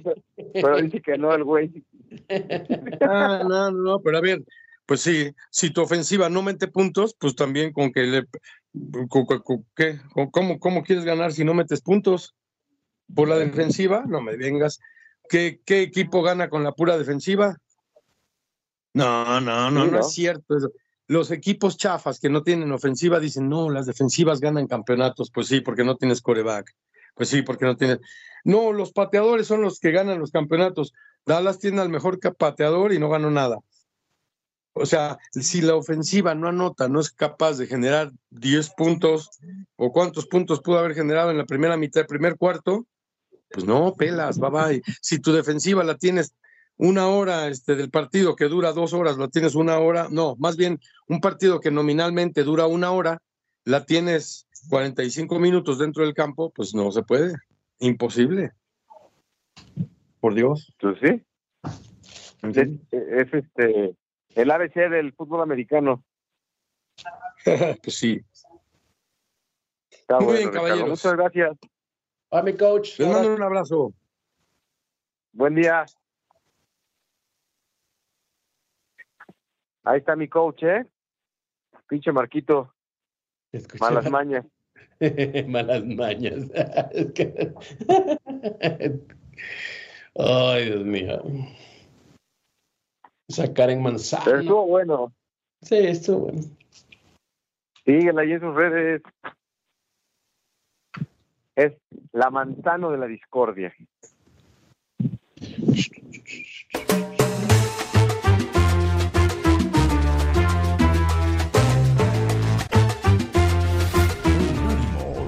[0.55, 1.85] pero, dice que no el güey.
[3.03, 4.43] ah, no, no, pero a ver,
[4.87, 8.25] pues sí, si tu ofensiva no mete puntos, pues también con que le.
[9.77, 10.01] ¿qué?
[10.33, 12.35] ¿Cómo, ¿Cómo quieres ganar si no metes puntos?
[13.15, 14.05] ¿Por la defensiva?
[14.09, 14.81] No me vengas.
[15.29, 17.59] ¿Qué, qué equipo gana con la pura defensiva?
[18.99, 20.57] No, no, no, no, es cierto
[21.07, 25.31] Los equipos chafas que no tienen ofensiva dicen, no, las defensivas ganan campeonatos.
[25.33, 26.75] Pues sí, porque no tienes coreback.
[27.15, 27.99] Pues sí, porque no tiene.
[28.45, 30.93] No, los pateadores son los que ganan los campeonatos.
[31.25, 33.59] Dallas tiene al mejor pateador y no ganó nada.
[34.73, 39.31] O sea, si la ofensiva no anota, no es capaz de generar 10 puntos
[39.77, 42.87] o cuántos puntos pudo haber generado en la primera mitad, primer cuarto,
[43.51, 44.83] pues no, pelas, bye bye.
[45.01, 46.35] Si tu defensiva la tienes
[46.79, 50.57] una hora este, del partido que dura dos horas, la tienes una hora, no, más
[50.57, 53.21] bien un partido que nominalmente dura una hora,
[53.65, 57.35] la tienes 45 minutos dentro del campo, pues no se puede,
[57.81, 58.53] imposible.
[60.21, 60.73] Por Dios.
[60.81, 61.23] Pues sí.
[62.43, 63.95] Es, este
[64.35, 66.05] el ABC del fútbol americano.
[67.83, 68.21] pues sí.
[70.21, 70.89] Muy bien, caballeros.
[70.89, 71.59] Muchas gracias.
[72.31, 72.99] A mi coach.
[72.99, 73.93] Les mando un abrazo.
[75.33, 75.85] Buen día.
[79.89, 80.85] Ahí está mi coach, ¿eh?
[81.89, 82.75] Pinche Marquito.
[83.81, 84.45] Malas mañas.
[85.49, 86.51] Malas mañas.
[90.15, 91.23] Ay, Dios mío.
[93.31, 94.25] Sacar en manzana.
[94.27, 95.15] Pero estuvo bueno.
[95.63, 96.43] Sí, estuvo bueno.
[97.87, 99.03] Síguela ahí en sus redes.
[101.57, 101.73] Es
[102.13, 103.75] la manzana de la discordia.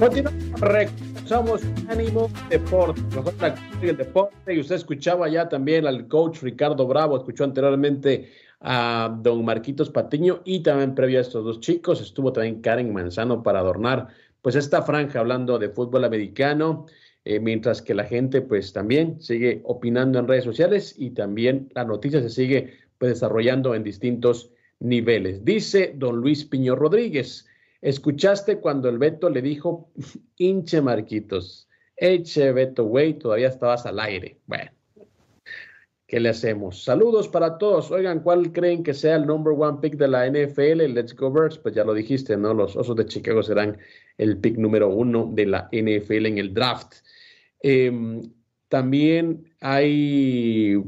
[0.00, 0.42] Continuamos
[1.26, 7.18] somos Ánimo Deporte, nosotros el deporte y usted escuchaba ya también al coach Ricardo Bravo,
[7.18, 12.62] escuchó anteriormente a don Marquitos Patiño y también previo a estos dos chicos estuvo también
[12.62, 14.08] Karen Manzano para adornar
[14.40, 16.86] pues esta franja hablando de fútbol americano,
[17.26, 21.84] eh, mientras que la gente pues también sigue opinando en redes sociales y también la
[21.84, 25.44] noticia se sigue pues desarrollando en distintos niveles.
[25.44, 27.49] Dice don Luis Piño Rodríguez,
[27.82, 29.90] Escuchaste cuando el Beto le dijo,
[30.36, 34.38] hinche Marquitos, eche Beto, güey, todavía estabas al aire.
[34.46, 34.70] Bueno,
[36.06, 36.84] ¿qué le hacemos?
[36.84, 37.90] Saludos para todos.
[37.90, 40.92] Oigan, ¿cuál creen que sea el number one pick de la NFL?
[40.92, 41.56] Let's go Birds.
[41.58, 42.52] Pues ya lo dijiste, ¿no?
[42.52, 43.78] Los Osos de Chicago serán
[44.18, 46.96] el pick número uno de la NFL en el draft.
[47.62, 48.30] Em,
[48.68, 50.82] también hay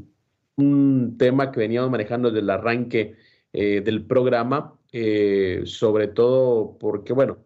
[0.56, 3.16] un tema que veníamos manejando desde el arranque
[3.52, 7.38] eh, del programa eh, sobre todo porque, bueno,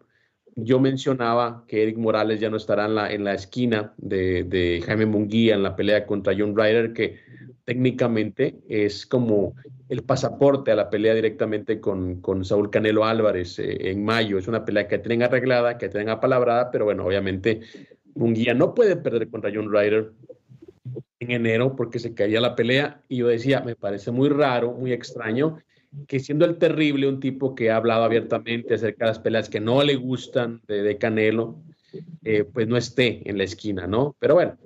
[0.55, 5.63] yo mencionaba que Eric Morales ya no estará en la, esquina de, Jaime Munguía en
[5.63, 7.19] la pelea contra John Ryder, que
[7.63, 9.55] técnicamente es como
[9.87, 14.37] el pasaporte a la pelea directamente con, con Saúl Canelo Álvarez eh, en mayo.
[14.37, 17.61] Es una pelea que tienen arreglada, que tienen apalabrada, pero bueno, obviamente
[18.15, 20.11] Munguía no puede perder contra John Ryder
[21.19, 24.91] en enero porque se caía la pelea y yo decía, me parece muy raro, muy
[24.91, 25.59] extraño
[26.07, 29.59] que siendo el terrible un tipo que ha hablado abiertamente acerca de las peleas que
[29.59, 31.59] no le gustan de, Canelo,
[32.23, 34.15] eh, pues no esté en la esquina, ¿no?
[34.19, 34.57] Pero bueno,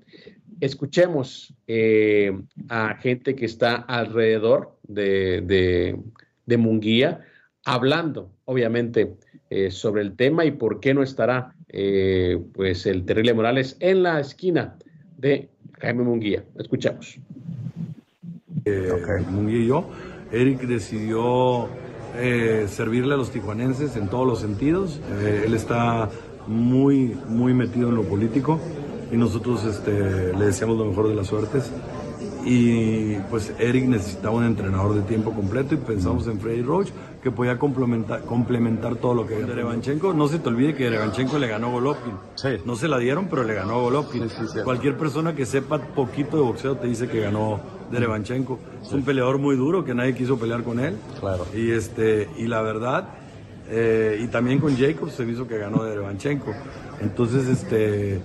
[0.60, 2.38] escuchemos eh,
[2.70, 5.41] a gente que está alrededor de,
[6.46, 7.22] de, Munguía
[7.63, 9.15] hablando, obviamente,
[9.50, 11.56] eh, sobre el tema y por qué no estará,
[12.54, 14.76] pues, el terrible Morales en la esquina
[15.17, 15.48] de
[15.80, 16.44] Jaime Munguía.
[16.58, 17.17] Escuchamos.
[19.32, 19.89] Munguía y yo
[20.32, 21.67] Eric decidió
[22.17, 25.00] eh, servirle a los tijuanenses en todos los sentidos.
[25.22, 26.10] Eh, él está
[26.48, 28.60] muy, muy metido en lo político
[29.12, 31.72] y nosotros este, le deseamos lo mejor de las suertes.
[32.46, 36.89] Y pues Eric necesitaba un entrenador de tiempo completo y pensamos en Freddy Roach
[37.21, 39.47] que podía complementar, complementar todo lo que había.
[39.47, 42.13] Derevanchenko, no se te olvide que Derevanchenko le ganó a Golovkin.
[42.65, 44.27] No se la dieron, pero le ganó a Golovkin.
[44.63, 47.60] Cualquier persona que sepa poquito de boxeo te dice que ganó
[47.91, 48.60] Derevanchenko.
[48.81, 50.97] Es un peleador muy duro que nadie quiso pelear con él.
[51.19, 51.45] Claro.
[51.53, 53.10] Y, este, y la verdad,
[53.69, 56.53] eh, y también con Jacobs se hizo que ganó Derevanchenko.
[57.01, 58.21] Entonces, este,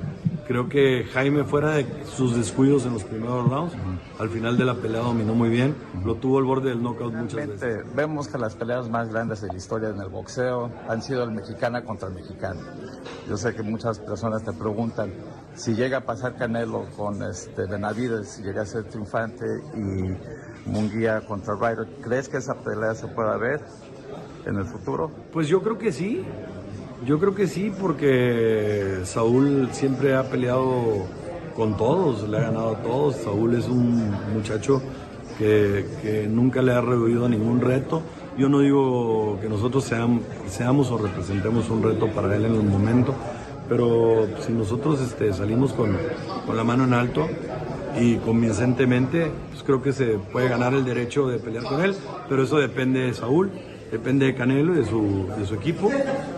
[0.46, 3.74] creo que Jaime, fuera de sus descuidos en los primeros rounds,
[4.18, 7.48] al final de la pelea dominó muy bien, lo tuvo al borde del knockout muchas
[7.48, 7.84] veces.
[7.94, 11.30] Vemos que las peleas más grandes de la historia en el boxeo han sido el
[11.30, 12.60] mexicana contra el mexicano.
[13.28, 15.12] Yo sé que muchas personas te preguntan
[15.54, 21.20] si llega a pasar Canelo con este Benavides, si llega a ser triunfante y Munguía
[21.20, 23.60] contra Ryder, ¿crees que esa pelea se pueda ver?
[24.46, 25.10] en el futuro?
[25.32, 26.24] Pues yo creo que sí.
[27.04, 31.04] Yo creo que sí, porque Saúl siempre ha peleado
[31.54, 33.16] con todos, le ha ganado a todos.
[33.16, 34.80] Saúl es un muchacho
[35.38, 38.00] que, nunca le ha rehuido ningún reto.
[38.38, 43.14] Yo no digo que nosotros seamos, o representemos un reto para él en el momento,
[43.68, 45.96] pero si nosotros este, salimos con,
[46.46, 47.28] con la mano en alto
[47.98, 51.94] y convincentemente, pues creo que se puede ganar el derecho de pelear con él,
[52.28, 53.50] pero eso depende de Saúl
[53.90, 55.90] depende de Canelo y de su, de su equipo.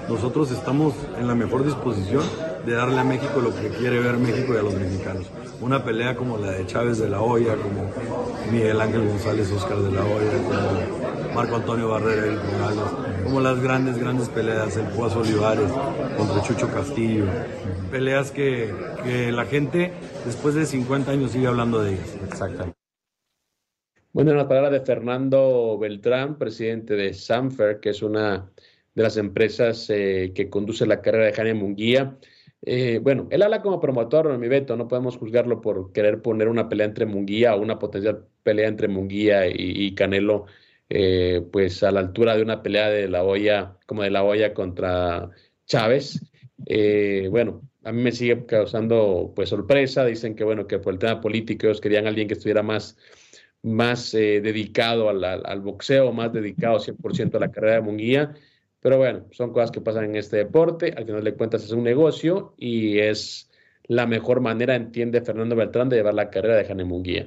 [0.08, 2.22] Nosotros estamos en la mejor disposición
[2.64, 5.26] de darle a México lo que quiere ver México y a los mexicanos.
[5.60, 7.90] Una pelea como la de Chávez de la Hoya, como
[8.52, 12.38] Miguel Ángel González Oscar de la Hoya, como Marco Antonio Barrera
[13.24, 15.70] como las grandes, grandes peleas, el Puazo Olivares
[16.16, 17.26] contra Chucho Castillo.
[17.90, 19.92] Peleas que, que la gente
[20.24, 22.16] después de 50 años sigue hablando de ellas.
[22.24, 22.77] Exacto.
[24.12, 28.50] Bueno, en la palabra de Fernando Beltrán, presidente de Sanfer, que es una
[28.94, 32.18] de las empresas eh, que conduce la carrera de Jaime Munguía.
[32.62, 36.68] Eh, bueno, él habla como promotor, mi Beto, no podemos juzgarlo por querer poner una
[36.68, 40.46] pelea entre Munguía o una potencial pelea entre Munguía y, Canelo,
[40.88, 44.54] eh, pues a la altura de una pelea de la olla, como de la olla
[44.54, 45.30] contra
[45.66, 46.20] Chávez.
[47.30, 51.20] bueno, a mí me sigue causando pues sorpresa, dicen que bueno, que por el tema
[51.20, 52.96] político ellos querían alguien que estuviera más
[53.62, 58.34] más eh, dedicado al, boxeo, más dedicado 100% a la carrera de Munguía.
[58.80, 60.94] Pero bueno, son cosas que pasan en este deporte.
[60.96, 63.50] Al final de cuentas es un negocio y es
[63.84, 67.26] la mejor manera, entiende Fernando Beltrán, de llevar la carrera de Jane Munguía.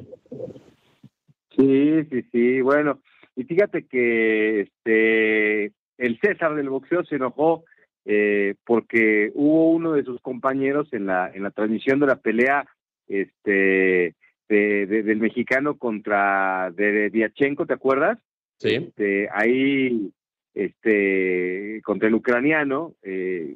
[1.55, 2.61] Sí, sí, sí.
[2.61, 3.01] Bueno,
[3.35, 7.65] y fíjate que este el César del boxeo se enojó
[8.05, 12.65] eh, porque hubo uno de sus compañeros en la en la transmisión de la pelea
[13.07, 14.15] este
[14.55, 18.19] del mexicano contra de Diachenko, ¿te acuerdas?
[18.57, 18.75] Sí.
[18.75, 20.11] Este, ahí,
[20.53, 23.55] este, contra el ucraniano, eh,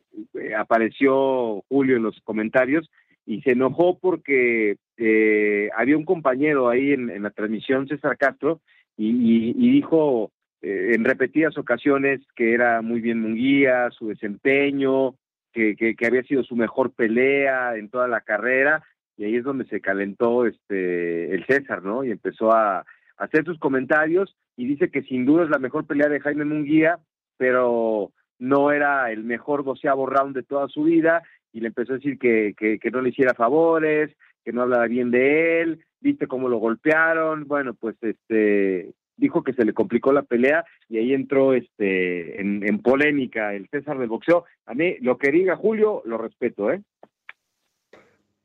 [0.57, 2.89] apareció Julio en los comentarios
[3.25, 8.61] y se enojó porque eh, había un compañero ahí en, la transmisión, César Castro,
[8.97, 10.31] y, dijo
[10.61, 15.15] eh, en repetidas ocasiones que era muy bien Munguía, su desempeño,
[15.51, 18.83] que, que, había sido su mejor pelea en toda la carrera,
[19.17, 22.03] y ahí es donde se calentó este el César, ¿no?
[22.03, 22.85] Y empezó a,
[23.17, 26.99] hacer sus comentarios y dice que sin duda es la mejor pelea de Jaime Munguía,
[27.37, 31.23] pero no era el mejor doceavo round de toda su vida
[31.53, 35.11] y le empezó a decir que, que, no le hiciera favores, que no hablaba bien
[35.11, 40.23] de él, viste cómo lo golpearon, bueno, pues este dijo que se le complicó la
[40.23, 44.43] pelea y ahí entró este en, en polémica el César del boxeo.
[44.65, 46.81] A mí lo que diga Julio lo respeto, ¿eh?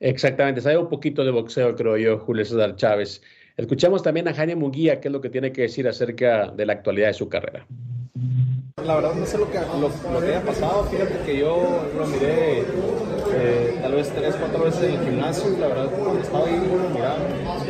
[0.01, 3.23] Exactamente, sabe un poquito de boxeo, creo yo, Julio César Chávez.
[3.59, 6.73] Escuchamos también a Jaime Munguía, qué es lo que tiene que decir acerca de la
[6.73, 7.67] actualidad de su carrera.
[8.83, 12.61] La verdad no sé lo que, lo, que haya pasado, fíjate que yo lo miré
[12.61, 16.89] eh, tal vez tres, cuatro veces en el gimnasio la verdad cuando estaba ahí lo
[16.89, 17.19] miraba.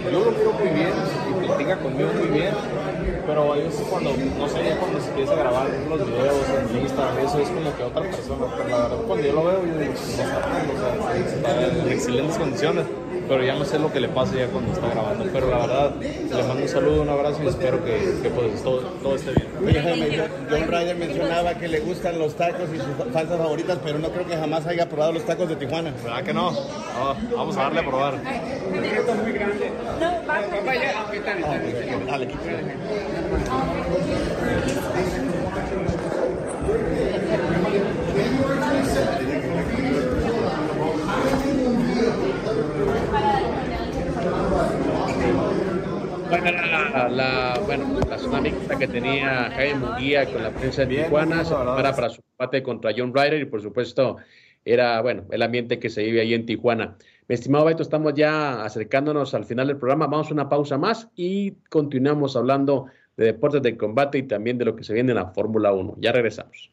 [0.04, 0.92] Yo lo quiero muy bien
[1.28, 2.54] y platica conmigo muy bien,
[3.30, 6.34] pero veces cuando, no sé, ya cuando se empieza a grabar los videos
[6.68, 9.66] en Instagram, eso es como que otra persona, pero la verdad cuando yo lo veo,
[9.66, 12.86] yo digo, está, o sea, está en excelentes condiciones
[13.30, 15.24] pero ya no sé lo que le pasa ya cuando está grabando.
[15.32, 18.80] Pero la verdad, le mando un saludo, un abrazo y espero que, que pues, todo,
[19.00, 19.46] todo, esté bien.
[19.64, 24.08] Oye, John Ryder mencionaba que le gustan los tacos y sus salsas favoritas, pero no
[24.08, 25.94] creo que jamás haya probado los tacos de Tijuana.
[26.02, 26.52] ¿Verdad que no?
[27.36, 28.14] vamos a darle a probar.
[28.16, 29.70] muy grande.
[30.00, 30.10] No,
[32.06, 32.28] Dale,
[46.52, 51.94] La, la, bueno, la que tenía Jaime Munguía con la prensa de Tijuana se prepara
[51.94, 54.16] para su combate contra John Ryder y por supuesto
[54.64, 56.96] era bueno el ambiente que se vive ahí en Tijuana.
[57.28, 60.06] Mi estimado Beto, estamos ya acercándonos al final del programa.
[60.06, 62.86] Vamos a una pausa más y continuamos hablando
[63.16, 65.96] de deportes de combate y también de lo que se viene en la Fórmula 1.
[65.98, 66.72] Ya regresamos.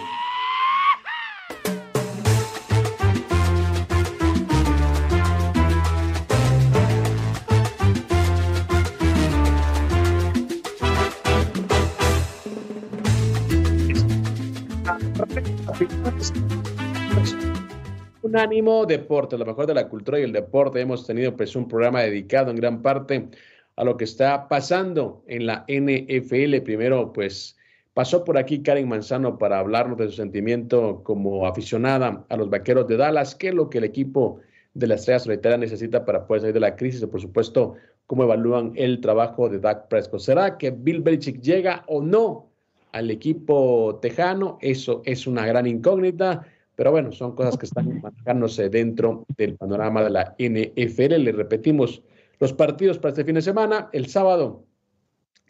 [18.31, 20.79] Unánimo Deporte, lo mejor de la cultura y el deporte.
[20.79, 23.27] Hemos tenido pues un programa dedicado en gran parte
[23.75, 26.61] a lo que está pasando en la NFL.
[26.63, 27.57] Primero, pues
[27.93, 32.87] pasó por aquí Karen Manzano para hablarnos de su sentimiento como aficionada a los Vaqueros
[32.87, 34.39] de Dallas, qué es lo que el equipo
[34.75, 37.73] de la Estrella Solitaria necesita para poder salir de la crisis y por supuesto
[38.07, 40.21] cómo evalúan el trabajo de Dak Prescott.
[40.21, 42.47] ¿Será que Bill Belichick llega o no
[42.93, 44.57] al equipo tejano?
[44.61, 46.47] Eso es una gran incógnita.
[46.81, 51.21] Pero bueno, son cosas que están manejándose dentro del panorama de la NFL.
[51.23, 52.01] Le repetimos
[52.39, 53.91] los partidos para este fin de semana.
[53.93, 54.65] El sábado,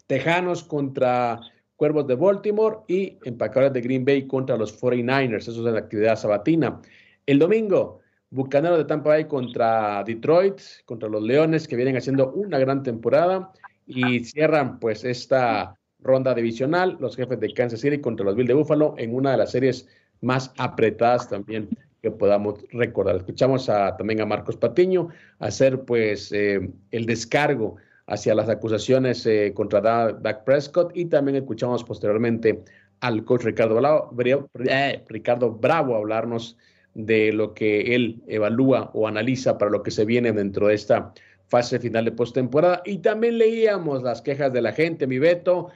[0.06, 1.40] Tejanos contra
[1.74, 5.48] Cuervos de Baltimore y Empacadores de Green Bay contra los 49ers.
[5.48, 6.82] Eso es la actividad sabatina.
[7.24, 12.58] El domingo, Bucaneros de Tampa Bay contra Detroit, contra los Leones, que vienen haciendo una
[12.58, 13.52] gran temporada
[13.86, 18.54] y cierran pues esta ronda divisional, los jefes de Kansas City contra los Bills de
[18.54, 19.88] Buffalo en una de las series
[20.22, 21.68] más apretadas también
[22.00, 23.16] que podamos recordar.
[23.16, 25.08] Escuchamos a, también a Marcos Patiño
[25.38, 31.84] hacer pues eh, el descargo hacia las acusaciones eh, contra Dak Prescott y también escuchamos
[31.84, 32.64] posteriormente
[33.00, 34.10] al coach Ricardo Bravo,
[34.64, 36.56] eh, Ricardo Bravo hablarnos
[36.94, 41.12] de lo que él evalúa o analiza para lo que se viene dentro de esta
[41.46, 42.82] fase final de postemporada.
[42.84, 45.68] Y también leíamos las quejas de la gente, mi Beto,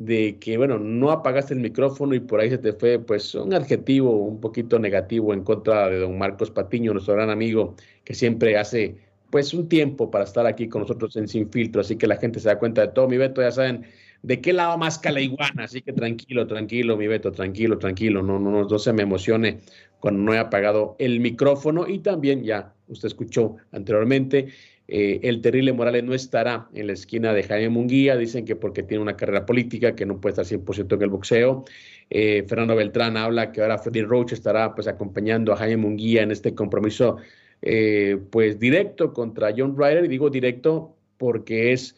[0.00, 3.52] de que, bueno, no apagaste el micrófono y por ahí se te fue, pues, un
[3.52, 8.56] adjetivo un poquito negativo en contra de don Marcos Patiño, nuestro gran amigo, que siempre
[8.56, 8.96] hace,
[9.28, 12.40] pues, un tiempo para estar aquí con nosotros en Sin Filtro, así que la gente
[12.40, 13.08] se da cuenta de todo.
[13.08, 13.84] Mi Beto, ya saben
[14.22, 18.64] de qué lado más iguana, así que tranquilo, tranquilo, mi Beto, tranquilo, tranquilo, no, no,
[18.64, 19.58] no se me emocione
[19.98, 21.86] cuando no he apagado el micrófono.
[21.86, 24.48] Y también ya usted escuchó anteriormente
[24.92, 28.82] eh, el terrible Morales no estará en la esquina de Jaime Munguía, dicen que porque
[28.82, 31.64] tiene una carrera política, que no puede estar 100% en el boxeo.
[32.10, 36.32] Eh, Fernando Beltrán habla que ahora Freddy Roach estará pues acompañando a Jaime Munguía en
[36.32, 37.18] este compromiso
[37.62, 41.94] eh, pues directo contra John Ryder, y digo directo porque es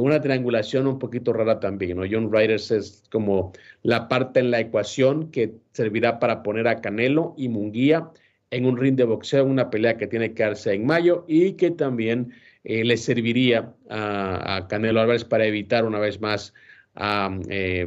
[0.00, 2.04] una triangulación un poquito rara también, ¿no?
[2.10, 7.34] John Ryder es como la parte en la ecuación que servirá para poner a Canelo
[7.36, 8.10] y Munguía
[8.54, 11.70] en un ring de boxeo, una pelea que tiene que darse en mayo y que
[11.70, 12.32] también
[12.62, 16.54] eh, le serviría a, Canelo Álvarez para evitar una vez más
[16.96, 17.86] eh,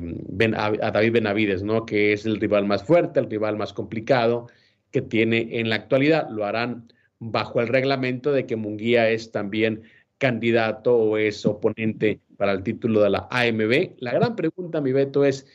[0.55, 1.85] a, David Benavides, ¿no?
[1.85, 4.47] que es el rival más fuerte, el rival más complicado
[4.91, 6.29] que tiene en la actualidad.
[6.29, 9.83] Lo harán bajo el reglamento de que Munguía es también
[10.17, 13.95] candidato o es oponente para el título de la AMB.
[13.99, 15.47] La gran pregunta, mi Beto, es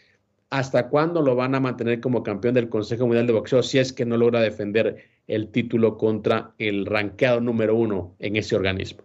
[0.52, 3.90] ¿Hasta cuándo lo van a mantener como campeón del Consejo Mundial de Boxeo si es
[3.90, 9.02] que no logra defender el título contra el ranqueado número uno en ese organismo?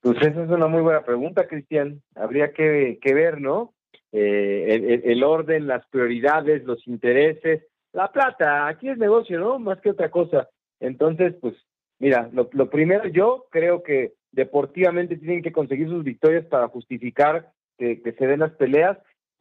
[0.00, 2.02] Pues esa es una muy buena pregunta, Cristian.
[2.16, 3.72] Habría que, ver, ¿no?
[4.10, 8.66] Eh, el, orden, las prioridades, los intereses, la plata.
[8.66, 9.60] Aquí es negocio, ¿no?
[9.60, 10.48] Más que otra cosa.
[10.80, 11.54] Entonces, pues,
[12.00, 18.02] mira, lo, primero, yo creo que deportivamente tienen que conseguir sus victorias para justificar que,
[18.02, 18.98] que se den las peleas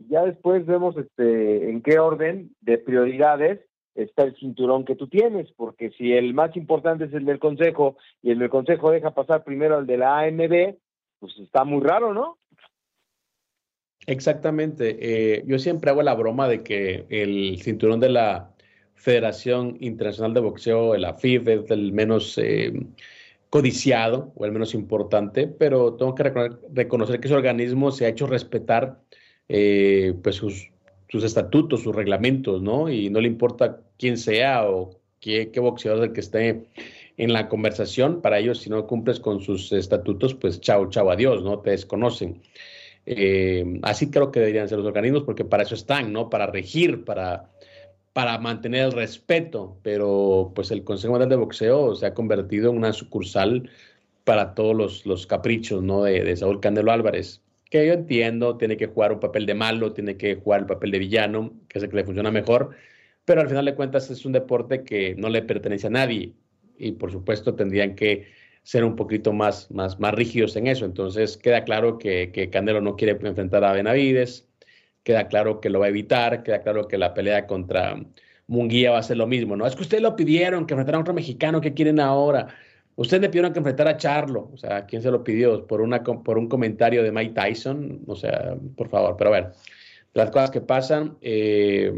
[0.09, 3.59] ya después vemos este en qué orden de prioridades
[3.95, 7.97] está el cinturón que tú tienes, porque si el más importante es el del consejo
[8.21, 10.75] y el del consejo deja pasar primero al de la AMB,
[11.19, 12.37] pues está muy raro, ¿no?
[14.07, 14.97] Exactamente.
[14.99, 18.51] Eh, yo siempre hago la broma de que el cinturón de la
[18.95, 22.71] Federación Internacional de Boxeo, la FIB, es el menos eh,
[23.49, 26.23] codiciado o el menos importante, pero tengo que
[26.73, 29.01] reconocer que ese organismo se ha hecho respetar
[29.49, 30.69] eh, pues sus,
[31.13, 32.89] estatutos, sus reglamentos, ¿no?
[32.89, 36.65] Y no le importa quién sea o qué, qué boxeador es el que esté
[37.17, 41.43] en la conversación, para ellos si no cumples con sus estatutos, pues chao, chao, adiós,
[41.43, 41.59] ¿no?
[41.59, 42.41] Te desconocen.
[43.05, 46.29] Eh, así creo que deberían ser los organismos, porque para eso están, ¿no?
[46.29, 47.49] Para regir, para,
[48.13, 52.77] para mantener el respeto, pero pues el Consejo Mundial de Boxeo se ha convertido en
[52.77, 53.69] una sucursal
[54.23, 56.03] para todos los, los caprichos, ¿no?
[56.03, 57.41] De, de Saúl Candelo Álvarez
[57.71, 60.91] que yo entiendo, tiene que jugar un papel de malo, tiene que jugar el papel
[60.91, 62.71] de villano, que es el que le funciona mejor,
[63.25, 66.33] pero al final de cuentas es un deporte que no le pertenece a nadie
[66.77, 68.27] y por supuesto tendrían que
[68.63, 70.83] ser un poquito más, más, más rígidos en eso.
[70.85, 74.49] Entonces queda claro que, que Canelo no quiere enfrentar a Benavides,
[75.03, 77.95] queda claro que lo va a evitar, queda claro que la pelea contra
[78.47, 79.65] Munguía va a ser lo mismo, ¿no?
[79.65, 82.47] Es que ustedes lo pidieron, que enfrentaran a otro mexicano, ¿qué quieren ahora?
[83.01, 85.65] Ustedes le pidieron que enfrentara a Charlo, o sea, ¿quién se lo pidió?
[85.65, 89.51] Por, una, por un comentario de Mike Tyson, o sea, por favor, pero a ver,
[90.13, 91.93] las cosas que pasan, eh,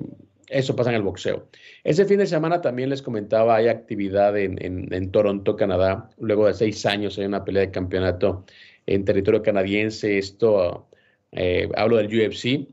[0.48, 1.50] eso pasa en el boxeo.
[1.84, 6.10] Ese fin de semana también les comentaba, hay actividad en, Toronto, Canadá.
[6.20, 8.46] Luego de seis años hay una pelea de campeonato
[8.86, 10.18] en territorio canadiense.
[10.18, 10.88] Esto,
[11.34, 12.68] eh, hablo del UFC.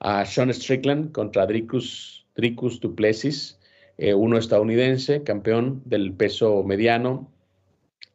[0.00, 3.58] A Sean Strickland contra Dricus, Dricus Duplessis,
[3.96, 7.30] eh, uno estadounidense, campeón del peso mediano.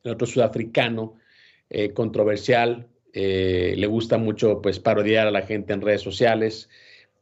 [0.06, 1.16] El otro sudafricano,
[1.70, 2.88] eh, controversial.
[3.14, 6.70] le gusta mucho pues parodiar a la gente en redes sociales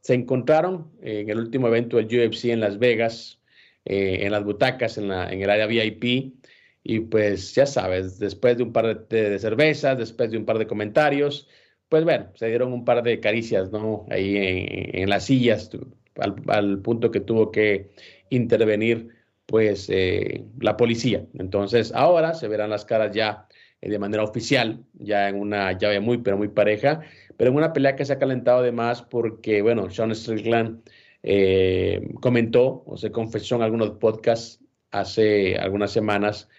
[0.03, 3.39] se encontraron en el último evento del UFC en Las Vegas,
[3.85, 6.35] eh, en las butacas, en, la, en, el área VIP.
[6.83, 10.67] Y pues ya sabes, después de un par de, cervezas, después de un par de
[10.67, 11.47] comentarios,
[11.87, 14.05] pues bueno, se dieron un par de caricias, ¿no?
[14.09, 15.69] Ahí en, las sillas,
[16.17, 17.91] al, punto que tuvo que
[18.29, 19.07] intervenir,
[19.45, 21.25] pues, eh, la policía.
[21.37, 23.47] Entonces, ahora se verán las caras ya
[23.81, 27.01] eh, de manera oficial, ya en una llave muy, pero muy pareja
[27.37, 30.81] pero en una pelea que se ha calentado además porque, bueno, Sean Strickland
[31.23, 34.59] eh, comentó o se confesó en algunos podcasts
[34.91, 36.49] hace algunas semanas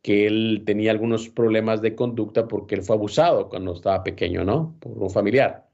[0.00, 4.76] que él tenía algunos problemas de conducta porque él fue abusado cuando estaba pequeño, ¿no?
[4.80, 5.68] Por un familiar.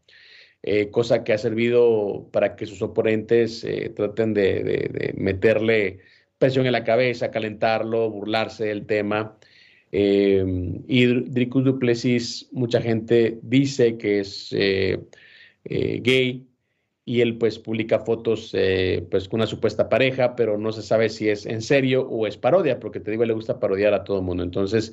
[0.90, 6.00] Cosa que ha servido para que sus oponentes traten de, de, meterle
[6.38, 9.36] presión en la cabeza, calentarlo, burlarse del tema.
[9.90, 10.44] Eh,
[10.86, 15.00] y Dricus Duplessis, mucha gente dice que es eh,
[15.64, 16.46] eh, gay
[17.04, 18.54] y él pues publica fotos
[19.10, 22.36] pues con una supuesta pareja, pero no se sabe si es en serio o es
[22.36, 24.42] parodia, porque te digo, le gusta parodiar a todo el mundo.
[24.42, 24.92] Entonces,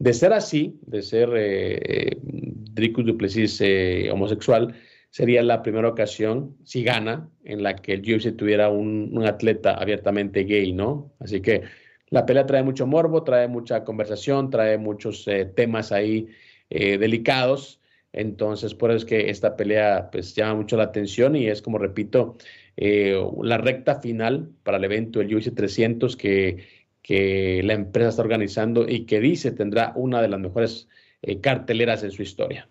[0.00, 3.62] de ser así, de ser Dricus Duplessis
[4.10, 4.74] homosexual,
[5.12, 10.44] sería la primera ocasión, si gana, en la que el UFC tuviera un, atleta abiertamente
[10.44, 11.12] gay, ¿no?
[11.20, 11.62] Así que
[12.08, 16.28] la pelea trae mucho morbo, trae mucha conversación, trae muchos eh, temas ahí
[16.70, 17.80] eh, delicados.
[18.14, 21.76] Entonces, por eso es que esta pelea pues llama mucho la atención y es como
[21.78, 22.38] repito,
[22.78, 26.64] eh, la recta final para el evento, el UFC 300 que,
[27.02, 30.88] que la empresa está organizando y que dice tendrá una de las mejores
[31.42, 32.66] carteleras en su historia.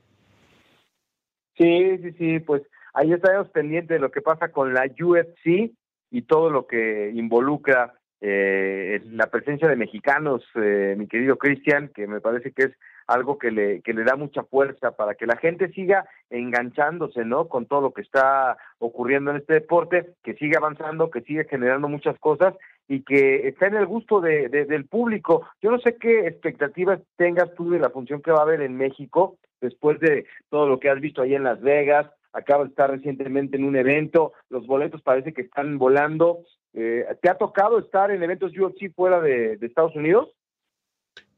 [1.57, 5.71] Sí, sí, sí, pues ahí estaremos pendientes de lo que pasa con la UFC
[6.09, 7.93] y todo lo que involucra
[8.23, 12.71] eh, la presencia de mexicanos, eh, mi querido Cristian, que me parece que es
[13.07, 17.47] algo que le, que le da mucha fuerza para que la gente siga enganchándose, ¿no?
[17.47, 21.89] Con todo lo que está ocurriendo en este deporte, que siga avanzando, que siga generando
[21.89, 22.53] muchas cosas
[22.91, 25.47] y que está en el gusto de, del público.
[25.61, 28.75] Yo no sé qué expectativas tengas tú de la función que va a haber en
[28.75, 32.91] México después de todo lo que has visto ahí en Las Vegas, acaba de estar
[32.91, 36.43] recientemente en un evento, los boletos parece que están volando.
[36.73, 40.27] Eh, ¿Te ha tocado estar en eventos UFC fuera de, Estados Unidos?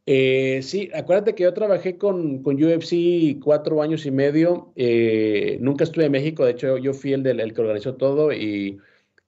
[0.07, 4.73] Eh, sí, acuérdate que yo trabajé con, con UFC cuatro años y medio.
[4.75, 8.33] Eh, nunca estuve en México, de hecho yo fui el, del, el que organizó todo
[8.33, 8.79] y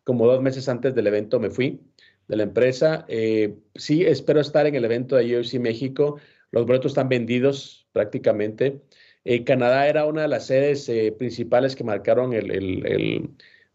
[0.04, 1.82] como dos meses antes del evento me fui
[2.28, 3.06] de la empresa.
[3.76, 6.18] sí, espero estar en el evento de UFC México.
[6.52, 8.82] Los boletos están vendidos prácticamente.
[9.26, 13.30] Eh, Canadá era una de las sedes eh, principales que marcaron el,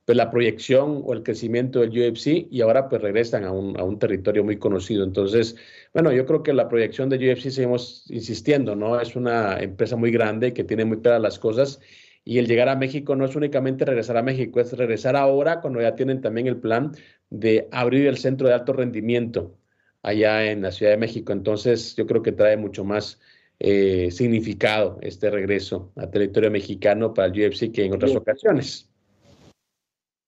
[0.05, 4.44] pues, la proyección o el crecimiento del UFC y ahora pues regresan a un, territorio
[4.44, 5.05] muy conocido.
[5.05, 5.57] Entonces,
[5.92, 9.01] bueno, yo creo que la proyección de UFC seguimos insistiendo, ¿no?
[9.01, 11.80] Es una empresa muy grande que tiene muy claras las cosas
[12.25, 15.81] y el llegar a México no es únicamente regresar a México, es regresar ahora cuando
[15.81, 16.93] ya tienen también el plan
[17.31, 19.57] de abrir el centro de alto rendimiento
[20.03, 21.33] allá en la Ciudad de México.
[21.33, 23.21] Entonces, yo creo que trae mucho más
[23.59, 28.91] eh, significado este regreso a territorio mexicano para el UFC que en otras ocasiones.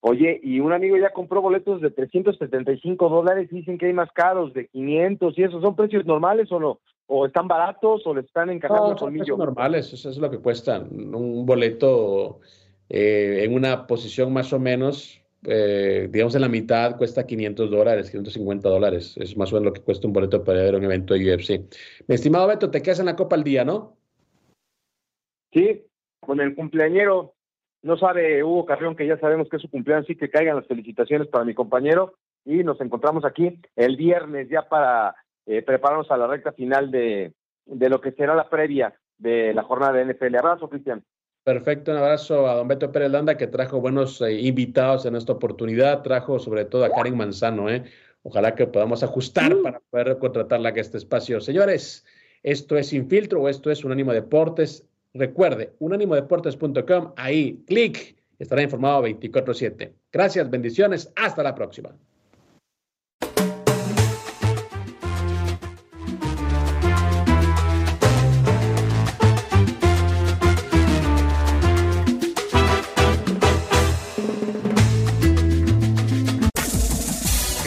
[0.05, 4.53] Oye, y un amigo ya compró boletos de 375 dólares dicen que hay más caros,
[4.53, 8.51] de 500 y esos son precios normales o no, o están baratos o le están
[8.51, 10.89] encajando no, son precios normales, eso es lo que cuestan.
[11.15, 12.41] Un boleto
[12.89, 18.11] eh, en una posición más o menos eh, digamos, en la mitad cuesta 500 dólares,
[18.11, 19.17] 550 dólares.
[19.17, 21.61] Es más o menos lo que cuesta un boleto para ver un evento de UFC.
[22.07, 23.97] Mi estimado Beto, te quedas en la Copa al día, ¿no?
[25.53, 25.85] Sí,
[26.21, 27.35] con el cumpleañero.
[27.83, 30.69] No sabe Hugo Carrión que ya sabemos que es su cumpleaños, así que caigan las
[30.69, 32.15] felicitaciones para mi compañero.
[32.45, 35.17] Y nos encontramos aquí el viernes ya para
[35.47, 37.33] eh, prepararnos a la recta final de,
[37.67, 40.37] de lo que será la previa de la jornada de NFL.
[40.37, 41.05] Abrazo, Cristian.
[41.45, 45.33] Perfecto, un abrazo a don Beto Pérez Landa que trajo buenos eh, invitados en esta
[45.33, 47.85] oportunidad, trajo sobre todo a Karen Manzano, ¿eh?
[48.23, 51.41] Ojalá que podamos ajustar para poder contratarla a este espacio.
[51.41, 52.07] Señores,
[52.45, 54.87] esto es Infiltro o esto es Unánimo Deportes.
[55.15, 59.93] Recuerde, unánimodeportes.com, ahí, clic, estará informado 24/7.
[60.13, 61.97] Gracias, bendiciones, hasta la próxima.